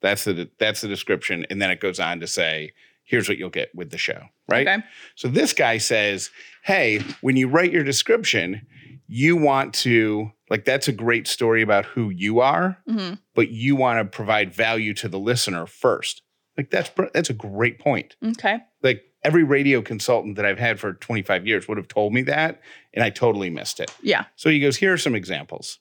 That's 0.00 0.24
the 0.24 0.48
that's 0.58 0.80
the 0.80 0.88
description, 0.88 1.44
and 1.50 1.60
then 1.60 1.70
it 1.70 1.80
goes 1.80 1.98
on 1.98 2.20
to 2.20 2.26
say, 2.26 2.72
"Here's 3.04 3.28
what 3.28 3.38
you'll 3.38 3.50
get 3.50 3.74
with 3.74 3.90
the 3.90 3.98
show." 3.98 4.22
Right. 4.48 4.66
Okay. 4.66 4.84
So 5.16 5.28
this 5.28 5.52
guy 5.52 5.78
says, 5.78 6.30
"Hey, 6.62 7.00
when 7.20 7.36
you 7.36 7.48
write 7.48 7.72
your 7.72 7.82
description, 7.84 8.66
you 9.08 9.36
want 9.36 9.74
to 9.74 10.30
like 10.50 10.64
that's 10.64 10.86
a 10.88 10.92
great 10.92 11.26
story 11.26 11.62
about 11.62 11.84
who 11.84 12.10
you 12.10 12.40
are, 12.40 12.78
hmm 12.86 13.14
but 13.34 13.50
you 13.50 13.76
want 13.76 13.98
to 14.00 14.04
provide 14.16 14.52
value 14.52 14.92
to 14.94 15.08
the 15.08 15.18
listener 15.18 15.64
first. 15.66 16.22
Like 16.58 16.70
that's 16.70 16.90
that's 17.14 17.30
a 17.30 17.34
great 17.34 17.78
point. 17.78 18.16
Okay. 18.22 18.58
Like 18.82 19.04
every 19.22 19.44
radio 19.44 19.80
consultant 19.80 20.36
that 20.36 20.44
I've 20.44 20.58
had 20.58 20.80
for 20.80 20.94
25 20.94 21.46
years 21.46 21.68
would 21.68 21.78
have 21.78 21.88
told 21.88 22.12
me 22.12 22.22
that, 22.22 22.60
and 22.92 23.04
I 23.04 23.10
totally 23.10 23.48
missed 23.48 23.78
it. 23.80 23.94
Yeah. 24.02 24.24
So 24.36 24.50
he 24.50 24.58
goes, 24.58 24.76
here 24.76 24.92
are 24.92 24.98
some 24.98 25.14
examples. 25.14 25.78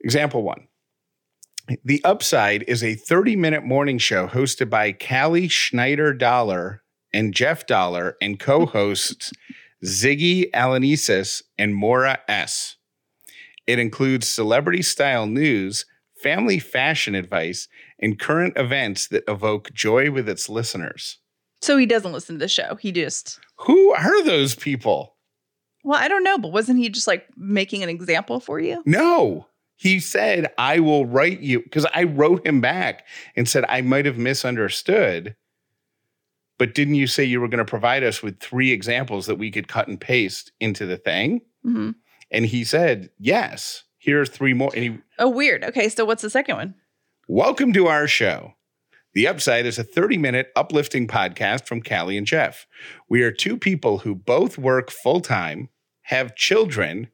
Example 0.00 0.42
one. 0.42 0.68
The 1.82 2.04
Upside 2.04 2.62
is 2.64 2.84
a 2.84 2.94
30 2.94 3.36
minute 3.36 3.64
morning 3.64 3.98
show 3.98 4.28
hosted 4.28 4.70
by 4.70 4.92
Callie 4.92 5.48
Schneider 5.48 6.12
Dauler 6.14 6.82
and 7.12 7.34
Jeff 7.34 7.66
Dauler 7.66 8.16
and 8.20 8.38
co 8.38 8.66
hosts 8.66 9.32
Ziggy 9.84 10.50
Alanesis 10.52 11.42
and 11.58 11.74
Mora 11.74 12.20
S. 12.28 12.76
It 13.66 13.78
includes 13.78 14.28
celebrity 14.28 14.82
style 14.82 15.26
news, 15.26 15.86
family 16.24 16.58
fashion 16.58 17.14
advice, 17.14 17.68
and 18.00 18.18
current 18.18 18.54
events 18.56 19.08
that 19.08 19.22
evoke 19.28 19.70
joy 19.74 20.10
with 20.10 20.26
its 20.28 20.48
listeners. 20.48 21.18
So 21.60 21.76
he 21.76 21.86
doesn't 21.86 22.12
listen 22.12 22.36
to 22.36 22.38
the 22.38 22.48
show. 22.48 22.76
He 22.76 22.90
just, 22.92 23.38
Who 23.58 23.92
are 23.92 24.24
those 24.24 24.54
people? 24.54 25.16
well, 25.84 26.00
I 26.02 26.08
don't 26.08 26.24
know, 26.24 26.38
but 26.38 26.50
wasn't 26.50 26.78
he 26.78 26.88
just 26.88 27.06
like 27.06 27.26
making 27.36 27.82
an 27.82 27.90
example 27.90 28.40
for 28.40 28.58
you? 28.58 28.82
No. 28.86 29.46
He 29.76 30.00
said, 30.00 30.50
I 30.56 30.78
will 30.78 31.04
write 31.04 31.40
you 31.40 31.60
because 31.62 31.84
I 31.92 32.04
wrote 32.04 32.46
him 32.46 32.60
back 32.62 33.04
and 33.36 33.46
said, 33.46 33.64
I 33.68 33.82
might 33.82 34.06
have 34.06 34.16
misunderstood. 34.16 35.36
But 36.58 36.74
didn't 36.74 36.94
you 36.94 37.06
say 37.06 37.24
you 37.24 37.40
were 37.40 37.48
going 37.48 37.58
to 37.58 37.64
provide 37.64 38.02
us 38.04 38.22
with 38.22 38.40
three 38.40 38.70
examples 38.72 39.26
that 39.26 39.34
we 39.34 39.50
could 39.50 39.68
cut 39.68 39.88
and 39.88 40.00
paste 40.00 40.52
into 40.60 40.86
the 40.86 40.96
thing? 40.96 41.42
hmm 41.62 41.90
And 42.30 42.46
he 42.46 42.64
said, 42.64 43.10
Yes, 43.18 43.84
here's 44.04 44.28
three 44.28 44.52
more. 44.54 44.70
He, 44.74 44.98
Oh, 45.18 45.28
weird. 45.28 45.64
Okay. 45.64 45.88
So 45.88 46.04
what's 46.04 46.22
the 46.22 46.30
second 46.30 46.56
one? 46.56 46.74
Welcome 47.26 47.72
to 47.72 47.86
our 47.86 48.06
show. 48.06 48.54
The 49.14 49.26
Upside 49.28 49.64
is 49.64 49.78
a 49.78 49.84
30 49.84 50.18
minute 50.18 50.50
uplifting 50.56 51.06
podcast 51.06 51.66
from 51.66 51.82
Callie 51.82 52.18
and 52.18 52.26
Jeff. 52.26 52.66
We 53.08 53.22
are 53.22 53.30
two 53.32 53.56
people 53.56 53.98
who 53.98 54.14
both 54.14 54.58
work 54.58 54.90
full 54.90 55.20
time, 55.20 55.68
have 56.02 56.34
children, 56.36 57.08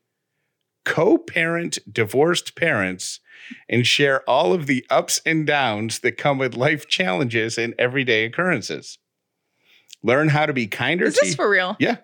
co 0.85 1.19
parent 1.19 1.79
divorced 1.91 2.57
parents, 2.57 3.21
and 3.69 3.87
share 3.87 4.23
all 4.29 4.53
of 4.53 4.67
the 4.67 4.85
ups 4.91 5.21
and 5.27 5.47
downs 5.47 6.01
that 6.01 6.17
come 6.17 6.39
with 6.39 6.57
life 6.57 6.89
challenges 6.89 7.59
and 7.59 7.75
everyday 7.79 8.25
occurrences. 8.25 8.99
Learn 10.03 10.29
how 10.29 10.47
to 10.47 10.55
be 10.55 10.67
kinder 10.67 11.05
Is 11.05 11.15
to 11.19 11.27
this 11.27 11.35
for 11.35 11.49
real? 11.51 11.77
yeah. 11.79 11.99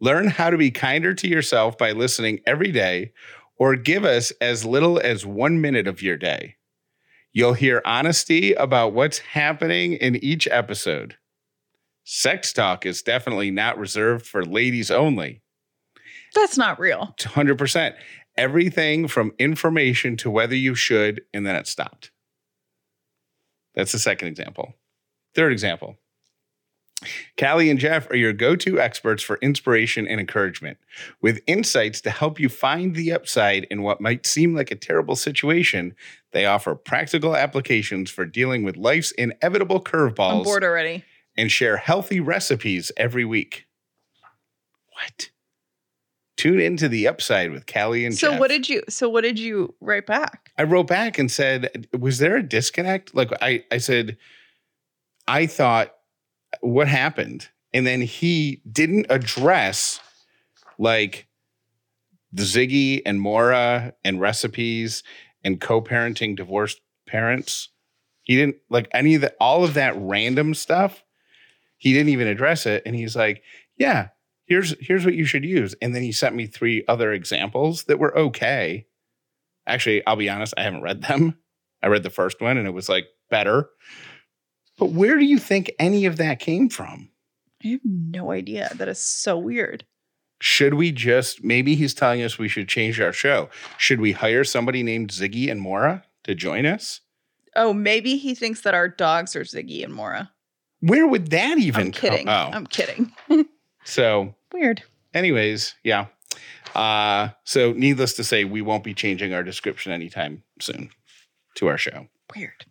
Learn 0.00 0.28
how 0.28 0.48
to 0.50 0.56
be 0.56 0.70
kinder 0.70 1.12
to 1.14 1.28
yourself 1.28 1.76
by 1.76 1.92
listening 1.92 2.40
every 2.46 2.72
day 2.72 3.12
or 3.62 3.76
give 3.76 4.04
us 4.04 4.32
as 4.40 4.64
little 4.64 4.98
as 4.98 5.24
one 5.24 5.60
minute 5.60 5.86
of 5.86 6.02
your 6.02 6.16
day. 6.16 6.56
You'll 7.32 7.52
hear 7.52 7.80
honesty 7.84 8.54
about 8.54 8.92
what's 8.92 9.18
happening 9.18 9.92
in 9.92 10.16
each 10.16 10.48
episode. 10.48 11.14
Sex 12.02 12.52
talk 12.52 12.84
is 12.84 13.02
definitely 13.02 13.52
not 13.52 13.78
reserved 13.78 14.26
for 14.26 14.44
ladies 14.44 14.90
only. 14.90 15.42
That's 16.34 16.58
not 16.58 16.80
real. 16.80 17.14
100%. 17.20 17.94
Everything 18.36 19.06
from 19.06 19.30
information 19.38 20.16
to 20.16 20.28
whether 20.28 20.56
you 20.56 20.74
should, 20.74 21.20
and 21.32 21.46
then 21.46 21.54
it 21.54 21.68
stopped. 21.68 22.10
That's 23.76 23.92
the 23.92 24.00
second 24.00 24.26
example. 24.26 24.74
Third 25.36 25.52
example. 25.52 25.98
Callie 27.38 27.70
and 27.70 27.78
Jeff 27.78 28.10
are 28.10 28.16
your 28.16 28.32
go 28.32 28.54
to 28.56 28.80
experts 28.80 29.22
for 29.22 29.38
inspiration 29.42 30.06
and 30.06 30.20
encouragement, 30.20 30.78
with 31.20 31.40
insights 31.46 32.00
to 32.02 32.10
help 32.10 32.38
you 32.40 32.48
find 32.48 32.94
the 32.94 33.12
upside 33.12 33.64
in 33.64 33.82
what 33.82 34.00
might 34.00 34.26
seem 34.26 34.54
like 34.54 34.70
a 34.70 34.76
terrible 34.76 35.16
situation. 35.16 35.94
They 36.32 36.46
offer 36.46 36.74
practical 36.74 37.36
applications 37.36 38.10
for 38.10 38.24
dealing 38.24 38.62
with 38.64 38.76
life's 38.76 39.10
inevitable 39.12 39.82
curveballs. 39.82 40.38
I'm 40.38 40.42
bored 40.42 40.64
already. 40.64 41.04
and 41.36 41.50
share 41.50 41.76
healthy 41.76 42.20
recipes 42.20 42.92
every 42.96 43.24
week. 43.24 43.66
What? 44.94 45.30
Tune 46.36 46.60
into 46.60 46.88
the 46.88 47.06
upside 47.06 47.50
with 47.52 47.66
Callie 47.66 48.04
and 48.06 48.16
So 48.16 48.30
Jeff. 48.30 48.40
what 48.40 48.48
did 48.48 48.68
you? 48.68 48.82
So 48.88 49.08
what 49.08 49.22
did 49.22 49.38
you 49.38 49.74
write 49.80 50.06
back? 50.06 50.50
I 50.58 50.62
wrote 50.64 50.86
back 50.88 51.18
and 51.18 51.30
said, 51.30 51.86
"Was 51.98 52.18
there 52.18 52.36
a 52.36 52.42
disconnect?" 52.42 53.14
Like 53.14 53.30
I, 53.42 53.64
I 53.70 53.78
said, 53.78 54.16
I 55.28 55.46
thought, 55.46 55.94
what 56.62 56.88
happened? 56.88 57.48
And 57.74 57.86
then 57.86 58.00
he 58.00 58.62
didn't 58.70 59.06
address 59.10 60.00
like 60.78 61.26
the 62.32 62.44
Ziggy 62.44 63.02
and 63.04 63.20
Mora 63.20 63.94
and 64.04 64.20
recipes 64.20 65.02
and 65.44 65.60
co-parenting 65.60 66.36
divorced 66.36 66.80
parents. 67.06 67.68
He 68.22 68.36
didn't 68.36 68.56
like 68.70 68.88
any 68.92 69.16
of 69.16 69.20
the 69.20 69.34
all 69.40 69.64
of 69.64 69.74
that 69.74 69.94
random 69.96 70.54
stuff. 70.54 71.02
He 71.76 71.92
didn't 71.92 72.10
even 72.10 72.28
address 72.28 72.64
it. 72.64 72.82
And 72.86 72.94
he's 72.94 73.16
like, 73.16 73.42
yeah, 73.76 74.08
here's 74.46 74.74
here's 74.80 75.04
what 75.04 75.14
you 75.14 75.24
should 75.24 75.44
use. 75.44 75.74
And 75.82 75.94
then 75.94 76.02
he 76.02 76.12
sent 76.12 76.36
me 76.36 76.46
three 76.46 76.84
other 76.86 77.12
examples 77.12 77.84
that 77.84 77.98
were 77.98 78.16
okay. 78.16 78.86
Actually, 79.66 80.06
I'll 80.06 80.16
be 80.16 80.30
honest, 80.30 80.54
I 80.56 80.62
haven't 80.62 80.82
read 80.82 81.02
them. 81.02 81.38
I 81.82 81.88
read 81.88 82.04
the 82.04 82.10
first 82.10 82.40
one 82.40 82.56
and 82.56 82.68
it 82.68 82.72
was 82.72 82.88
like 82.88 83.06
better. 83.30 83.68
But 84.78 84.90
where 84.90 85.18
do 85.18 85.24
you 85.24 85.38
think 85.38 85.70
any 85.78 86.06
of 86.06 86.16
that 86.16 86.38
came 86.40 86.68
from? 86.68 87.08
I 87.64 87.68
have 87.68 87.80
no 87.84 88.30
idea. 88.32 88.70
That 88.74 88.88
is 88.88 88.98
so 88.98 89.38
weird. 89.38 89.84
Should 90.40 90.74
we 90.74 90.90
just 90.90 91.44
maybe 91.44 91.76
he's 91.76 91.94
telling 91.94 92.22
us 92.22 92.38
we 92.38 92.48
should 92.48 92.68
change 92.68 93.00
our 93.00 93.12
show? 93.12 93.48
Should 93.78 94.00
we 94.00 94.12
hire 94.12 94.42
somebody 94.42 94.82
named 94.82 95.10
Ziggy 95.10 95.48
and 95.50 95.60
Mora 95.60 96.02
to 96.24 96.34
join 96.34 96.66
us? 96.66 97.00
Oh, 97.54 97.72
maybe 97.72 98.16
he 98.16 98.34
thinks 98.34 98.62
that 98.62 98.74
our 98.74 98.88
dogs 98.88 99.36
are 99.36 99.42
Ziggy 99.44 99.84
and 99.84 99.94
Mora. 99.94 100.30
Where 100.80 101.06
would 101.06 101.30
that 101.30 101.58
even 101.58 101.86
I'm 101.88 101.92
kidding. 101.92 102.26
come? 102.26 102.52
Oh, 102.52 102.56
I'm 102.56 102.66
kidding. 102.66 103.12
so 103.84 104.34
Weird. 104.52 104.82
anyways, 105.14 105.74
yeah. 105.84 106.06
Uh, 106.74 107.28
so 107.44 107.72
needless 107.72 108.14
to 108.14 108.24
say, 108.24 108.44
we 108.44 108.62
won't 108.62 108.82
be 108.82 108.94
changing 108.94 109.34
our 109.34 109.44
description 109.44 109.92
anytime 109.92 110.42
soon 110.60 110.90
to 111.56 111.68
our 111.68 111.78
show. 111.78 112.08
Weird. 112.34 112.64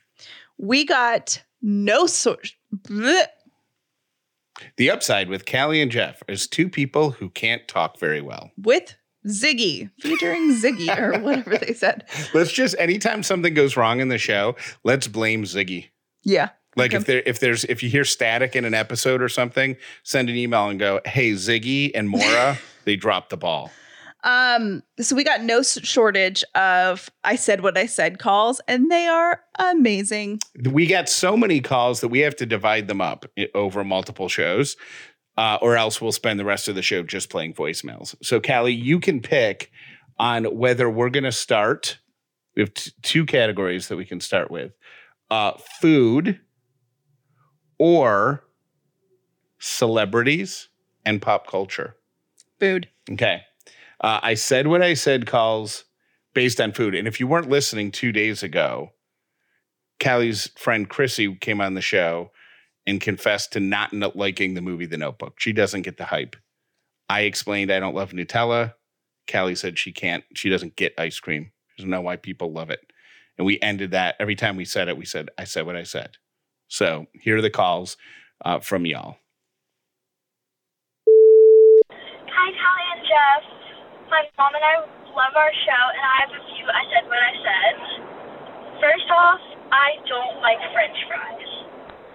We 0.57 0.83
got 0.83 1.41
no 1.61 2.05
bleh. 2.05 3.25
The 4.77 4.91
upside 4.91 5.27
with 5.29 5.45
Callie 5.45 5.81
and 5.81 5.91
Jeff 5.91 6.21
is 6.27 6.47
two 6.47 6.69
people 6.69 7.11
who 7.11 7.29
can't 7.29 7.67
talk 7.67 7.97
very 7.99 8.21
well. 8.21 8.51
with 8.57 8.95
Ziggy 9.27 9.89
featuring 9.99 10.51
Ziggy 10.55 10.95
or 10.97 11.19
whatever 11.23 11.57
they 11.57 11.73
said. 11.73 12.05
Let's 12.33 12.51
just 12.51 12.75
anytime 12.79 13.21
something 13.23 13.53
goes 13.53 13.77
wrong 13.77 13.99
in 13.99 14.07
the 14.09 14.17
show, 14.17 14.55
let's 14.83 15.07
blame 15.07 15.43
Ziggy. 15.43 15.89
Yeah. 16.23 16.49
Like 16.75 16.91
Okay. 16.91 16.97
if 16.97 17.05
there 17.05 17.23
if 17.25 17.39
there's 17.39 17.63
if 17.65 17.83
you 17.83 17.89
hear 17.89 18.03
static 18.05 18.55
in 18.55 18.65
an 18.65 18.73
episode 18.73 19.21
or 19.21 19.29
something, 19.29 19.77
send 20.03 20.29
an 20.29 20.35
email 20.35 20.69
and 20.69 20.79
go, 20.79 21.01
"Hey 21.05 21.31
Ziggy 21.33 21.91
and 21.93 22.09
Mora, 22.09 22.57
they 22.85 22.95
dropped 22.95 23.29
the 23.29 23.37
ball." 23.37 23.71
Um, 24.23 24.83
so 24.99 25.15
we 25.15 25.23
got 25.23 25.41
no 25.41 25.63
shortage 25.63 26.43
of 26.53 27.09
I 27.23 27.35
said 27.35 27.61
what 27.61 27.77
I 27.77 27.87
said 27.87 28.19
calls, 28.19 28.61
and 28.67 28.91
they 28.91 29.07
are 29.07 29.41
amazing. 29.57 30.39
We 30.63 30.85
get 30.85 31.09
so 31.09 31.35
many 31.35 31.59
calls 31.59 32.01
that 32.01 32.09
we 32.09 32.19
have 32.19 32.35
to 32.37 32.45
divide 32.45 32.87
them 32.87 33.01
up 33.01 33.25
over 33.55 33.83
multiple 33.83 34.29
shows, 34.29 34.77
uh, 35.37 35.57
or 35.61 35.75
else 35.75 35.99
we'll 35.99 36.11
spend 36.11 36.39
the 36.39 36.45
rest 36.45 36.67
of 36.67 36.75
the 36.75 36.81
show 36.81 37.03
just 37.03 37.29
playing 37.29 37.53
voicemails. 37.53 38.15
So, 38.21 38.39
Callie, 38.39 38.73
you 38.73 38.99
can 38.99 39.21
pick 39.21 39.71
on 40.19 40.45
whether 40.45 40.89
we're 40.89 41.09
going 41.09 41.23
to 41.23 41.31
start. 41.31 41.97
We 42.55 42.61
have 42.61 42.73
t- 42.73 42.91
two 43.01 43.25
categories 43.25 43.87
that 43.87 43.97
we 43.97 44.05
can 44.05 44.19
start 44.19 44.51
with 44.51 44.73
uh, 45.31 45.53
food 45.79 46.41
or 47.79 48.43
celebrities 49.57 50.69
and 51.05 51.21
pop 51.21 51.47
culture. 51.47 51.95
Food. 52.59 52.89
Okay. 53.09 53.41
Uh, 54.01 54.19
I 54.23 54.33
said 54.33 54.67
what 54.67 54.81
I 54.81 54.95
said 54.95 55.27
calls 55.27 55.85
based 56.33 56.59
on 56.59 56.71
food. 56.71 56.95
And 56.95 57.07
if 57.07 57.19
you 57.19 57.27
weren't 57.27 57.49
listening 57.49 57.91
two 57.91 58.11
days 58.11 58.41
ago, 58.41 58.93
Callie's 59.99 60.47
friend 60.57 60.89
Chrissy 60.89 61.35
came 61.35 61.61
on 61.61 61.75
the 61.75 61.81
show 61.81 62.31
and 62.87 62.99
confessed 62.99 63.53
to 63.53 63.59
not 63.59 63.93
liking 64.15 64.55
the 64.55 64.61
movie 64.61 64.87
The 64.87 64.97
Notebook. 64.97 65.35
She 65.39 65.53
doesn't 65.53 65.83
get 65.83 65.97
the 65.97 66.05
hype. 66.05 66.35
I 67.07 67.21
explained 67.21 67.71
I 67.71 67.79
don't 67.79 67.93
love 67.93 68.11
Nutella. 68.11 68.73
Callie 69.31 69.55
said 69.55 69.77
she 69.77 69.91
can't, 69.91 70.23
she 70.33 70.49
doesn't 70.49 70.75
get 70.75 70.95
ice 70.97 71.19
cream. 71.19 71.51
She 71.67 71.83
doesn't 71.83 71.91
know 71.91 72.01
why 72.01 72.15
people 72.15 72.51
love 72.51 72.71
it. 72.71 72.79
And 73.37 73.45
we 73.45 73.59
ended 73.61 73.91
that 73.91 74.15
every 74.19 74.35
time 74.35 74.55
we 74.55 74.65
said 74.65 74.87
it, 74.87 74.97
we 74.97 75.05
said, 75.05 75.29
I 75.37 75.43
said 75.43 75.67
what 75.67 75.75
I 75.75 75.83
said. 75.83 76.17
So 76.67 77.05
here 77.13 77.37
are 77.37 77.41
the 77.41 77.49
calls 77.51 77.97
uh, 78.43 78.59
from 78.59 78.85
y'all. 78.85 79.17
Hi, 81.07 82.51
Callie 82.51 82.89
and 82.95 83.03
Jeff. 83.03 83.60
My 84.11 84.27
mom 84.35 84.51
and 84.51 84.59
I 84.59 84.83
love 85.15 85.33
our 85.39 85.53
show, 85.63 85.83
and 85.95 86.03
I 86.03 86.15
have 86.27 86.33
a 86.35 86.41
few 86.51 86.67
I 86.67 86.83
said 86.91 87.07
what 87.07 87.15
I 87.15 87.31
said. 87.31 87.75
First 88.83 89.07
off, 89.07 89.39
I 89.71 90.03
don't 90.03 90.43
like 90.43 90.59
French 90.75 90.99
fries. 91.07 91.51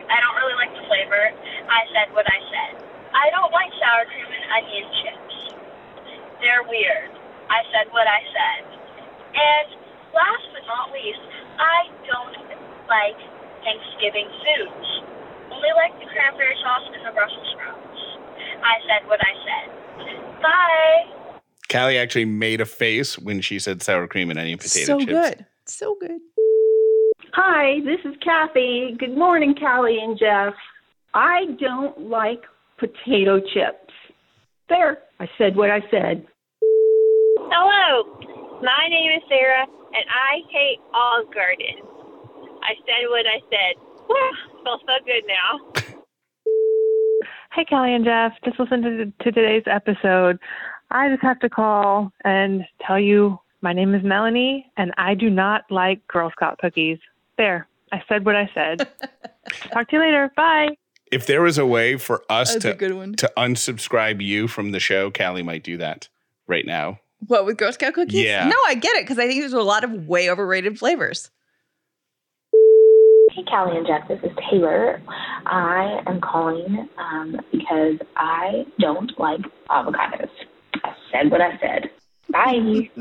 I 0.05 0.21
don't 0.21 0.37
really 0.37 0.61
like 0.61 0.77
the 0.77 0.85
flavor. 0.93 1.25
I 1.73 1.81
said 1.97 2.13
what 2.13 2.29
I 2.29 2.37
said. 2.53 2.85
I 3.17 3.33
don't 3.33 3.49
like 3.49 3.73
sour 3.81 4.05
cream 4.13 4.29
and 4.29 4.45
onion 4.61 4.87
chips. 5.01 5.37
They're 6.45 6.69
weird. 6.69 7.17
I 7.49 7.65
said 7.73 7.89
what 7.97 8.05
I 8.05 8.21
said. 8.29 8.63
And 9.33 9.69
last 10.13 10.45
but 10.53 10.69
not 10.69 10.93
least, 10.93 11.25
I 11.57 11.89
don't 12.05 12.37
like 12.93 13.17
Thanksgiving 13.65 14.29
foods. 14.45 14.89
Only 15.49 15.73
like 15.81 15.97
the 15.97 16.13
cranberry 16.13 16.61
sauce 16.61 16.93
and 16.93 17.09
the 17.09 17.17
Brussels 17.17 17.49
sprouts. 17.57 18.01
I 18.61 18.85
said 18.85 19.09
what 19.09 19.25
I 19.25 19.33
said. 19.49 19.69
Bye. 20.45 21.26
Callie 21.71 21.99
actually 21.99 22.25
made 22.25 22.61
a 22.61 22.67
face 22.67 23.19
when 23.19 23.41
she 23.41 23.59
said 23.59 23.83
sour 23.83 24.07
cream 24.07 24.31
and 24.31 24.39
onion 24.39 24.59
potato 24.59 24.87
so 24.87 24.99
chips. 25.01 25.11
good. 25.11 25.47
So 25.67 25.97
good. 26.01 26.21
Hi, 27.33 27.81
this 27.85 27.99
is 28.05 28.17
Kathy. 28.23 28.97
Good 28.99 29.17
morning, 29.17 29.55
Callie 29.55 29.99
and 30.01 30.19
Jeff. 30.19 30.55
I 31.15 31.47
don't 31.61 32.09
like 32.09 32.43
potato 32.79 33.41
chips. 33.41 33.93
There, 34.69 34.99
I 35.21 35.29
said 35.39 35.57
what 35.57 35.71
I 35.71 35.81
said. 35.91 36.27
Hello, 37.51 38.19
my 38.63 38.89
name 38.89 39.13
is 39.17 39.23
Sarah, 39.29 39.63
and 39.63 40.05
I 40.09 40.41
hate 40.51 40.79
Olive 40.95 41.33
Garden. 41.35 41.83
I 42.63 42.75
said 42.85 43.07
what 43.09 43.27
I 43.27 43.41
said. 43.51 43.77
Whew, 44.07 44.33
feels 44.65 44.81
so 44.81 45.05
good 45.05 45.25
now. 45.27 45.97
Hey, 47.53 47.65
Kelly 47.65 47.95
and 47.95 48.05
Jeff. 48.05 48.33
Just 48.45 48.61
listen 48.61 48.83
to, 48.83 49.07
to 49.07 49.33
today's 49.33 49.63
episode. 49.65 50.39
I 50.97 51.11
just 51.11 51.23
have 51.23 51.39
to 51.41 51.51
call 51.51 52.11
and 52.25 52.65
tell 52.87 52.99
you 52.99 53.39
my 53.61 53.75
name 53.75 53.95
is 53.95 54.03
Melanie, 54.03 54.71
and 54.79 54.93
I 54.97 55.15
do 55.15 55.29
not 55.29 55.65
like 55.71 56.07
Girl 56.09 56.31
Scout 56.31 56.59
cookies. 56.59 56.99
There, 57.37 57.69
I 57.93 58.03
said 58.09 58.25
what 58.25 58.35
I 58.35 58.49
said. 58.55 58.79
Talk 59.73 59.91
to 59.91 59.97
you 59.97 60.01
later. 60.01 60.33
Bye. 60.35 60.69
If 61.13 61.27
there 61.27 61.43
was 61.43 61.59
a 61.59 61.67
way 61.67 61.99
for 61.99 62.23
us 62.31 62.53
That's 62.53 62.65
to 62.65 62.75
good 62.75 62.95
one. 62.95 63.15
to 63.17 63.31
unsubscribe 63.37 64.23
you 64.23 64.49
from 64.49 64.73
the 64.73 64.81
show, 64.81 65.11
Callie 65.11 65.43
might 65.43 65.63
do 65.63 65.77
that 65.77 66.09
right 66.47 66.65
now. 66.65 67.01
What 67.27 67.45
with 67.45 67.59
Girl 67.59 67.73
Scout 67.73 67.93
cookies? 67.93 68.25
Yeah. 68.25 68.49
No, 68.49 68.57
I 68.67 68.75
get 68.75 68.97
it 68.97 69.05
because 69.05 69.19
I 69.19 69.27
think 69.27 69.41
there's 69.41 69.53
a 69.53 69.61
lot 69.61 69.85
of 69.85 70.09
way 70.09 70.31
overrated 70.31 70.79
flavors. 70.79 71.31
Hey, 72.53 73.45
Callie 73.51 73.77
and 73.77 73.87
Jeff, 73.87 74.09
this 74.09 74.19
is 74.23 74.35
Taylor. 74.51 75.03
I 75.45 76.01
am 76.07 76.23
calling 76.23 76.89
um, 76.97 77.37
because 77.53 77.99
I 78.17 78.65
don't 78.79 79.13
like 79.19 79.41
avocados. 79.69 80.31
I 80.85 80.95
said 81.13 81.31
what 81.31 81.41
I 81.41 81.59
said. 81.61 81.91
Bye. 82.31 82.91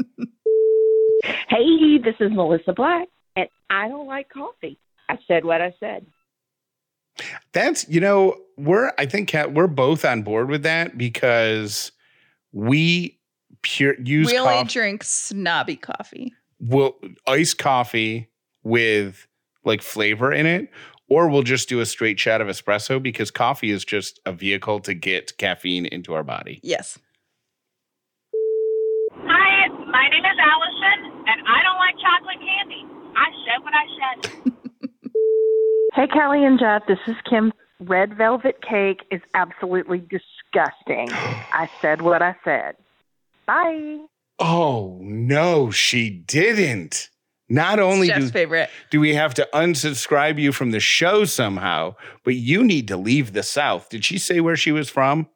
Hey, 1.48 1.98
this 1.98 2.16
is 2.20 2.32
Melissa 2.32 2.74
Black, 2.74 3.08
and 3.36 3.48
I 3.70 3.88
don't 3.88 4.06
like 4.06 4.30
coffee. 4.30 4.78
I 5.10 5.18
said 5.28 5.46
what 5.46 5.62
I 5.62 5.74
said. 5.80 6.06
That's 7.54 7.88
you 7.88 8.00
know 8.00 8.36
we're 8.58 8.92
I 8.98 9.06
think 9.06 9.30
Kat, 9.30 9.54
we're 9.54 9.68
both 9.68 10.04
on 10.06 10.22
board 10.22 10.50
with 10.50 10.64
that 10.64 10.98
because 10.98 11.92
we 12.52 13.18
pure 13.62 13.96
use 14.04 14.28
we 14.28 14.38
only 14.38 14.54
coffee. 14.56 14.74
drink 14.74 15.04
snobby 15.04 15.78
coffee. 15.78 16.34
We'll 16.60 16.96
iced 17.26 17.58
coffee 17.58 18.30
with 18.64 19.26
like 19.64 19.82
flavor 19.82 20.32
in 20.32 20.46
it, 20.46 20.70
or 21.08 21.30
we'll 21.30 21.44
just 21.44 21.70
do 21.70 21.80
a 21.80 21.86
straight 21.86 22.20
shot 22.20 22.42
of 22.42 22.48
espresso 22.48 23.02
because 23.02 23.32
coffee 23.32 23.72
is 23.72 23.86
just 23.86 24.20
a 24.26 24.34
vehicle 24.34 24.80
to 24.82 24.94
get 24.94 25.38
caffeine 25.38 25.86
into 25.86 26.14
our 26.14 26.24
body. 26.24 26.60
Yes. 26.62 27.00
Hi, 29.24 29.68
my 29.88 30.10
name 30.10 30.26
is 30.26 30.38
Allison, 30.40 31.24
and 31.28 31.42
I 31.48 31.64
don't 31.64 31.80
like 31.80 31.96
chocolate 32.04 32.42
candy. 32.44 32.84
I 33.16 33.28
said 33.46 33.64
what 33.64 33.74
I 33.74 33.86
said. 33.96 34.52
Hey, 35.96 36.08
Kelly 36.08 36.44
and 36.44 36.60
Jeff. 36.60 36.82
This 36.90 37.00
is 37.08 37.16
Kim. 37.30 37.54
Red 37.80 38.18
velvet 38.18 38.62
cake 38.62 39.04
is 39.12 39.22
absolutely 39.34 40.00
disgusting. 40.00 41.08
I 41.12 41.70
said 41.82 42.02
what 42.02 42.22
I 42.22 42.36
said. 42.44 42.76
Bye. 43.48 44.00
Oh 44.38 44.98
no, 45.02 45.72
she 45.72 46.10
didn't. 46.10 47.10
Not 47.48 47.80
only 47.80 48.10
do, 48.10 48.28
favorite. 48.28 48.70
do 48.92 49.00
we 49.00 49.16
have 49.16 49.34
to 49.36 49.48
unsubscribe 49.54 50.38
you 50.38 50.52
from 50.52 50.72
the 50.72 50.82
show 50.82 51.24
somehow, 51.24 51.96
but 52.26 52.36
you 52.36 52.62
need 52.62 52.90
to 52.90 52.98
leave 52.98 53.32
the 53.32 53.44
South. 53.44 53.88
Did 53.88 54.04
she 54.04 54.18
say 54.18 54.42
where 54.42 54.58
she 54.58 54.74
was 54.74 54.90
from? 54.90 55.30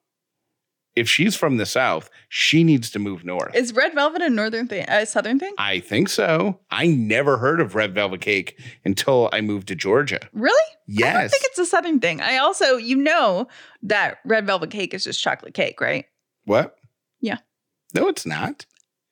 If 0.95 1.07
she's 1.09 1.35
from 1.35 1.57
the 1.57 1.65
South, 1.65 2.09
she 2.27 2.63
needs 2.63 2.89
to 2.91 2.99
move 2.99 3.23
north. 3.23 3.55
Is 3.55 3.73
red 3.73 3.93
velvet 3.93 4.21
a 4.21 4.29
northern 4.29 4.67
thing, 4.67 4.85
a 4.89 5.05
southern 5.05 5.39
thing? 5.39 5.53
I 5.57 5.79
think 5.79 6.09
so. 6.09 6.59
I 6.71 6.87
never 6.87 7.37
heard 7.37 7.61
of 7.61 7.75
red 7.75 7.93
velvet 7.93 8.21
cake 8.21 8.59
until 8.83 9.29
I 9.31 9.41
moved 9.41 9.67
to 9.69 9.75
Georgia. 9.75 10.19
Really? 10.33 10.57
Yes. 10.87 11.15
I 11.15 11.19
don't 11.21 11.29
think 11.29 11.43
it's 11.45 11.59
a 11.59 11.65
southern 11.65 11.99
thing. 11.99 12.21
I 12.21 12.37
also, 12.37 12.75
you 12.77 12.95
know, 12.95 13.47
that 13.83 14.17
red 14.25 14.45
velvet 14.45 14.71
cake 14.71 14.93
is 14.93 15.03
just 15.03 15.21
chocolate 15.21 15.53
cake, 15.53 15.79
right? 15.79 16.05
what? 16.45 16.75
Yeah. 17.21 17.37
No, 17.93 18.07
it's 18.07 18.25
not. 18.25 18.65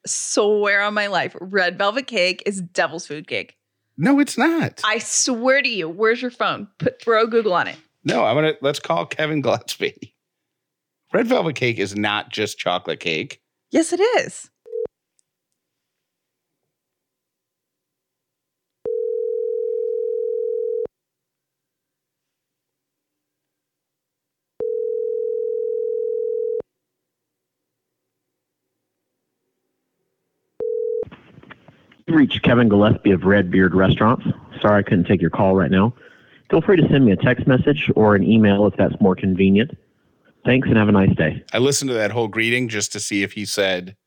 Swear 0.06 0.82
on 0.82 0.94
my 0.94 1.08
life, 1.08 1.36
red 1.40 1.78
velvet 1.78 2.08
cake 2.08 2.42
is 2.46 2.62
devil's 2.62 3.06
food 3.08 3.28
cake. 3.28 3.56
No, 3.98 4.20
it's 4.20 4.38
not. 4.38 4.82
I 4.84 5.00
swear 5.00 5.62
to 5.62 5.70
you. 5.70 5.90
Where's 5.90 6.22
your 6.22 6.32
phone? 6.32 6.68
Put 6.80 7.02
throw 7.02 7.28
Google 7.28 7.54
on 7.54 7.68
it. 7.68 7.78
no, 8.04 8.24
I'm 8.24 8.36
gonna 8.36 8.54
let's 8.62 8.80
call 8.80 9.06
Kevin 9.06 9.42
Gillespie. 9.42 10.16
Red 11.14 11.28
velvet 11.28 11.56
cake 11.56 11.80
is 11.80 11.96
not 11.96 12.30
just 12.32 12.58
chocolate 12.58 13.00
cake. 13.00 13.40
Yes, 13.72 13.94
it 13.94 14.02
is. 14.02 14.50
Reach 32.10 32.42
Kevin 32.42 32.70
Gillespie 32.70 33.12
of 33.12 33.24
Red 33.24 33.52
Beard 33.52 33.76
Restaurants. 33.76 34.26
Sorry 34.62 34.80
I 34.80 34.84
couldn't 34.84 35.06
take 35.06 35.22
your 35.22 35.30
call 35.30 35.56
right 35.56 35.72
now. 35.72 35.94
Feel 36.50 36.62
free 36.62 36.78
to 36.78 36.88
send 36.90 37.06
me 37.06 37.12
a 37.12 37.18
text 37.18 37.48
message 37.48 37.92
or 37.96 38.16
an 38.16 38.24
email 38.24 38.66
if 38.66 38.76
that's 38.78 39.00
more 39.02 39.16
convenient. 39.16 39.78
Thanks 40.48 40.70
and 40.70 40.78
have 40.78 40.88
a 40.88 40.94
nice 40.94 41.14
day. 41.18 41.44
I 41.54 41.58
listened 41.58 41.90
to 41.90 41.94
that 41.96 42.12
whole 42.12 42.30
greeting 42.30 42.70
just 42.70 42.94
to 42.94 43.02
see 43.02 43.22
if 43.22 43.34
he 43.34 43.44
said 43.44 43.98